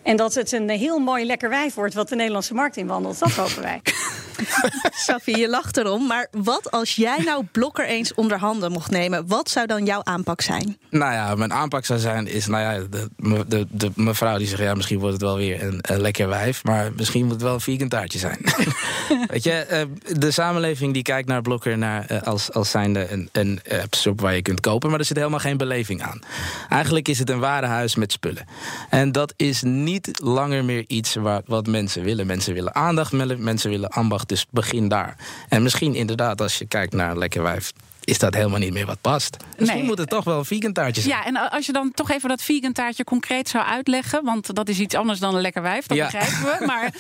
En 0.03 0.17
dat 0.17 0.35
het 0.35 0.53
een 0.53 0.69
heel 0.69 0.99
mooi 0.99 1.25
lekker 1.25 1.49
wijf 1.49 1.75
wordt 1.75 1.95
wat 1.95 2.09
de 2.09 2.17
Nederlandse 2.17 2.55
markt 2.55 2.77
inwandelt. 2.77 3.19
Dat 3.19 3.31
hopen 3.31 3.63
wij. 3.63 3.81
Safie, 5.07 5.37
je 5.37 5.49
lacht 5.49 5.77
erom. 5.77 6.07
Maar 6.07 6.29
wat 6.31 6.71
als 6.71 6.95
jij 6.95 7.19
nou 7.25 7.45
Blokker 7.53 7.87
eens 7.87 8.15
onder 8.15 8.39
handen 8.39 8.73
mocht 8.73 8.91
nemen? 8.91 9.27
Wat 9.27 9.51
zou 9.51 9.67
dan 9.67 9.85
jouw 9.85 10.01
aanpak 10.05 10.41
zijn? 10.41 10.79
Nou 10.91 11.13
ja, 11.13 11.35
mijn 11.35 11.53
aanpak 11.53 11.85
zou 11.85 11.99
zijn 11.99 12.27
is... 12.27 12.47
Nou 12.47 12.63
ja, 12.63 12.87
de, 12.91 13.45
de, 13.47 13.67
de 13.71 13.91
mevrouw 13.95 14.39
die 14.39 14.47
zegt... 14.47 14.63
Ja, 14.63 14.75
misschien 14.75 14.99
wordt 14.99 15.13
het 15.13 15.23
wel 15.23 15.37
weer 15.37 15.63
een, 15.63 15.79
een, 15.81 16.01
lekker 16.01 16.29
wijf. 16.29 16.65
Maar 16.65 16.93
misschien 16.97 17.23
moet 17.23 17.33
het 17.33 17.43
wel 17.43 17.55
een 17.55 17.61
vegan 17.61 17.89
taartje 17.89 18.19
zijn. 18.19 18.39
Weet 19.33 19.45
je, 19.45 19.53
eh, 19.53 19.83
de 20.19 20.31
samenleving 20.31 20.93
die 20.93 21.03
kijkt 21.03 21.29
naar 21.29 21.43
Blokker... 21.43 21.79
Naar, 21.79 22.07
eh, 22.07 22.23
als, 22.23 22.53
als 22.53 22.71
zijnde 22.71 23.13
een, 23.13 23.29
een 23.33 23.61
soep 23.91 24.21
waar 24.21 24.35
je 24.35 24.43
kunt 24.43 24.61
kopen. 24.61 24.91
Maar 24.91 24.99
er 24.99 25.05
zit 25.05 25.17
helemaal 25.17 25.39
geen 25.39 25.57
beleving 25.57 26.03
aan. 26.03 26.21
Eigenlijk 26.69 27.09
is 27.09 27.19
het 27.19 27.31
een 27.31 27.39
warenhuis 27.39 27.95
met 27.95 28.13
spullen. 28.13 28.45
En 28.91 29.13
dat 29.13 29.35
is 29.37 29.63
niet 29.63 30.21
langer 30.23 30.65
meer 30.65 30.85
iets 30.87 31.15
waar, 31.15 31.43
wat 31.47 31.67
mensen 31.67 32.03
willen. 32.03 32.27
Mensen 32.27 32.55
willen 32.55 32.75
aandacht, 32.75 33.13
mensen 33.39 33.71
willen 33.71 33.89
ambacht 33.89 34.22
dus 34.27 34.47
begin 34.51 34.89
daar. 34.89 35.17
En 35.49 35.63
misschien 35.63 35.95
inderdaad, 35.95 36.41
als 36.41 36.59
je 36.59 36.67
kijkt 36.67 36.93
naar 36.93 37.19
Lekker 37.19 37.43
Wijf 37.43 37.73
is 38.05 38.19
dat 38.19 38.35
helemaal 38.35 38.59
niet 38.59 38.73
meer 38.73 38.87
wat 38.87 39.01
past. 39.01 39.37
Misschien 39.57 39.79
nee. 39.79 39.89
moet 39.89 39.99
het 39.99 40.09
toch 40.09 40.25
wel 40.25 40.39
een 40.39 40.45
vegan 40.45 40.73
taartje 40.73 41.03
zijn. 41.03 41.15
Ja, 41.15 41.25
en 41.25 41.51
als 41.51 41.67
je 41.67 41.73
dan 41.73 41.93
toch 41.95 42.11
even 42.11 42.29
dat 42.29 42.43
vegan 42.43 42.73
taartje 42.73 43.05
concreet 43.05 43.49
zou 43.49 43.65
uitleggen... 43.65 44.25
want 44.25 44.55
dat 44.55 44.69
is 44.69 44.79
iets 44.79 44.95
anders 44.95 45.19
dan 45.19 45.35
een 45.35 45.41
lekker 45.41 45.63
wijf, 45.63 45.87
dat 45.87 45.99
begrijpen 45.99 46.43
we. 46.43 46.67
Maar 46.73 46.95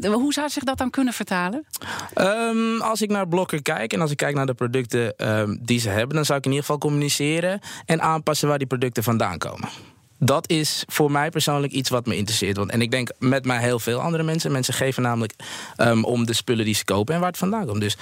uh, 0.00 0.14
hoe 0.14 0.32
zou 0.32 0.48
zich 0.48 0.62
dat 0.62 0.78
dan 0.78 0.90
kunnen 0.90 1.12
vertalen? 1.12 1.66
Um, 2.14 2.80
als 2.80 3.02
ik 3.02 3.10
naar 3.10 3.28
Blokker 3.28 3.62
kijk 3.62 3.92
en 3.92 4.00
als 4.00 4.10
ik 4.10 4.16
kijk 4.16 4.34
naar 4.34 4.46
de 4.46 4.54
producten 4.54 5.28
um, 5.38 5.58
die 5.62 5.80
ze 5.80 5.88
hebben... 5.88 6.16
dan 6.16 6.24
zou 6.24 6.38
ik 6.38 6.44
in 6.44 6.50
ieder 6.50 6.66
geval 6.66 6.80
communiceren 6.80 7.60
en 7.86 8.02
aanpassen 8.02 8.48
waar 8.48 8.58
die 8.58 8.66
producten 8.66 9.02
vandaan 9.02 9.38
komen 9.38 9.68
dat 10.18 10.50
is 10.50 10.84
voor 10.86 11.10
mij 11.10 11.30
persoonlijk 11.30 11.72
iets 11.72 11.90
wat 11.90 12.06
me 12.06 12.16
interesseert. 12.16 12.56
Want, 12.56 12.70
en 12.70 12.80
ik 12.80 12.90
denk 12.90 13.10
met 13.18 13.44
mij 13.44 13.58
heel 13.58 13.78
veel 13.78 14.00
andere 14.00 14.22
mensen. 14.22 14.52
Mensen 14.52 14.74
geven 14.74 15.02
namelijk 15.02 15.32
um, 15.76 16.04
om 16.04 16.26
de 16.26 16.32
spullen 16.32 16.64
die 16.64 16.74
ze 16.74 16.84
kopen 16.84 17.14
en 17.14 17.20
waar 17.20 17.30
het 17.30 17.38
vandaan 17.38 17.66
komt. 17.66 17.80
Dus 17.80 17.96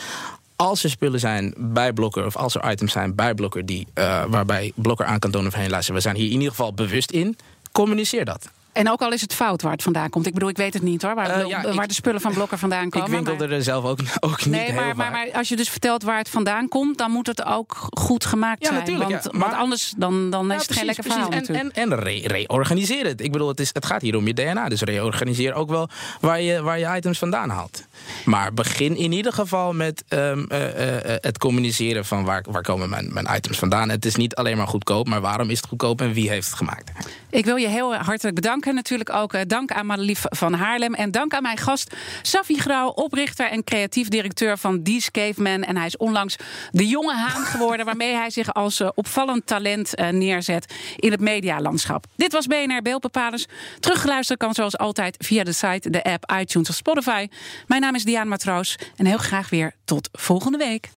als 0.57 0.85
er 0.85 0.91
spullen 0.91 1.21
zijn 1.21 1.55
bij 1.57 1.93
Blokker 1.93 2.27
of 2.27 2.37
als 2.37 2.55
er 2.55 2.71
items 2.71 2.93
zijn 2.93 3.15
bij 3.15 3.35
Blokker 3.35 3.67
die, 3.67 3.87
uh, 3.95 4.25
waarbij 4.29 4.73
Blokker 4.75 5.07
aan 5.07 5.19
kan 5.19 5.31
tonen 5.31 5.51
van 5.51 5.61
heen 5.61 5.71
luisteren, 5.71 5.97
we 5.97 6.03
zijn 6.03 6.17
hier 6.17 6.27
in 6.27 6.33
ieder 6.33 6.51
geval 6.51 6.75
bewust 6.75 7.11
in, 7.11 7.37
communiceer 7.73 8.25
dat. 8.25 8.49
En 8.73 8.91
ook 8.91 9.01
al 9.01 9.13
is 9.13 9.21
het 9.21 9.35
fout 9.35 9.63
waar 9.63 9.73
het 9.73 9.83
vandaan 9.83 10.11
komt. 10.11 10.27
Ik 10.27 10.33
bedoel, 10.33 10.49
ik 10.49 10.57
weet 10.57 10.75
het 10.75 10.83
niet 10.83 11.03
hoor. 11.03 11.15
Waar, 11.15 11.39
uh, 11.39 11.49
ja, 11.49 11.75
waar 11.75 11.89
de 11.89 11.95
spullen 11.95 12.21
van 12.21 12.33
Blokker 12.33 12.59
vandaan 12.59 12.91
komen. 12.91 13.19
Ik 13.19 13.27
winkel 13.27 13.47
er 13.49 13.63
zelf 13.63 13.85
ook, 13.85 13.99
ook 14.21 14.45
niet 14.45 14.55
nee, 14.55 14.73
maar, 14.73 14.97
maar, 14.97 15.11
maar, 15.11 15.29
als 15.33 15.49
je 15.49 15.57
dus 15.57 15.69
vertelt 15.69 16.03
waar 16.03 16.19
het 16.19 16.29
vandaan 16.29 16.69
komt, 16.69 16.99
dan 16.99 17.11
moet 17.11 17.27
het 17.27 17.45
ook 17.45 17.77
goed 17.91 18.25
gemaakt 18.25 18.63
ja, 18.63 18.69
zijn. 18.69 18.79
Natuurlijk, 18.79 19.11
want, 19.11 19.25
ja, 19.25 19.31
maar, 19.33 19.49
want 19.49 19.61
anders 19.61 19.93
dan, 19.97 20.31
dan 20.31 20.53
is 20.53 20.57
het 20.57 20.67
precies, 20.67 20.77
geen 20.77 20.87
lekker 20.87 21.05
verhaal. 21.05 21.31
En, 21.31 21.37
natuurlijk. 21.37 21.77
en, 21.77 21.91
en 21.91 21.99
re 21.99 22.21
reorganiseer 22.27 23.07
het. 23.07 23.21
Ik 23.21 23.33
bedoel, 23.33 23.49
het, 23.49 23.61
is, 23.61 23.71
het 23.73 23.87
gaat 23.87 24.03
hier 24.03 24.17
om 24.17 24.27
je 24.27 24.35
DNA. 24.35 24.69
Dus 24.69 24.83
reorganiseer 24.83 25.55
ook 25.55 25.69
wel 25.69 25.89
waar 26.21 26.41
je, 26.41 26.63
waar 26.63 26.79
je 26.79 26.97
items 26.97 27.19
vandaan 27.19 27.49
haalt. 27.49 27.85
Maar 28.25 28.55
begin 28.55 28.97
in 28.97 29.13
ieder 29.13 29.33
geval 29.33 29.73
met 29.73 30.05
um, 30.09 30.47
uh, 30.53 30.59
uh, 30.59 31.01
het 31.05 31.39
communiceren 31.39 32.05
van 32.05 32.25
waar, 32.25 32.45
waar 32.51 32.63
komen 32.63 32.89
mijn, 32.89 33.13
mijn 33.13 33.29
items 33.35 33.59
vandaan. 33.59 33.89
Het 33.89 34.05
is 34.05 34.17
niet 34.17 34.35
alleen 34.35 34.57
maar 34.57 34.69
goedkoop, 34.69 35.09
maar 35.09 35.21
waarom 35.21 35.51
is 35.51 35.57
het 35.57 35.67
goedkoop 35.67 36.01
en 36.01 36.13
wie 36.13 36.29
heeft 36.29 36.47
het 36.47 36.57
gemaakt? 36.57 36.91
Ik 37.31 37.45
wil 37.45 37.57
je 37.57 37.69
heel 37.69 37.95
hartelijk 37.95 38.35
bedanken. 38.35 38.62
Natuurlijk 38.71 39.13
ook 39.13 39.49
dank 39.49 39.73
aan 39.73 39.87
Madelief 39.87 40.25
van 40.29 40.53
Haarlem. 40.53 40.95
En 40.95 41.11
dank 41.11 41.35
aan 41.35 41.43
mijn 41.43 41.57
gast 41.57 41.97
Safi 42.23 42.59
Grauw, 42.59 42.89
oprichter 42.89 43.51
en 43.51 43.65
creatief 43.65 44.09
directeur 44.09 44.59
van 44.59 44.83
These 44.83 45.11
Caveman. 45.11 45.63
En 45.63 45.77
hij 45.77 45.87
is 45.87 45.97
onlangs 45.97 46.37
de 46.71 46.87
jonge 46.87 47.15
haan 47.15 47.45
geworden... 47.45 47.87
waarmee 47.87 48.15
hij 48.15 48.31
zich 48.31 48.55
als 48.55 48.81
uh, 48.81 48.89
opvallend 48.95 49.47
talent 49.47 50.01
uh, 50.01 50.09
neerzet 50.09 50.75
in 50.97 51.11
het 51.11 51.21
medialandschap. 51.21 52.07
Dit 52.17 52.33
was 52.33 52.47
BNR 52.47 52.83
Beeldbepalers. 52.83 53.47
Teruggeluisterd 53.81 54.39
kan 54.39 54.55
zoals 54.55 54.79
altijd 54.79 55.17
via 55.19 55.45
de 55.45 55.53
site, 55.53 55.91
de 55.91 56.05
app, 56.05 56.33
iTunes 56.41 56.69
of 56.69 56.75
Spotify. 56.75 57.29
Mijn 57.67 57.81
naam 57.81 57.95
is 57.95 58.05
Diane 58.05 58.29
Matroos 58.29 58.77
en 58.97 59.07
heel 59.07 59.19
graag 59.19 59.51
weer 59.51 59.75
tot 59.85 60.09
volgende 60.13 60.59
week. 60.59 60.91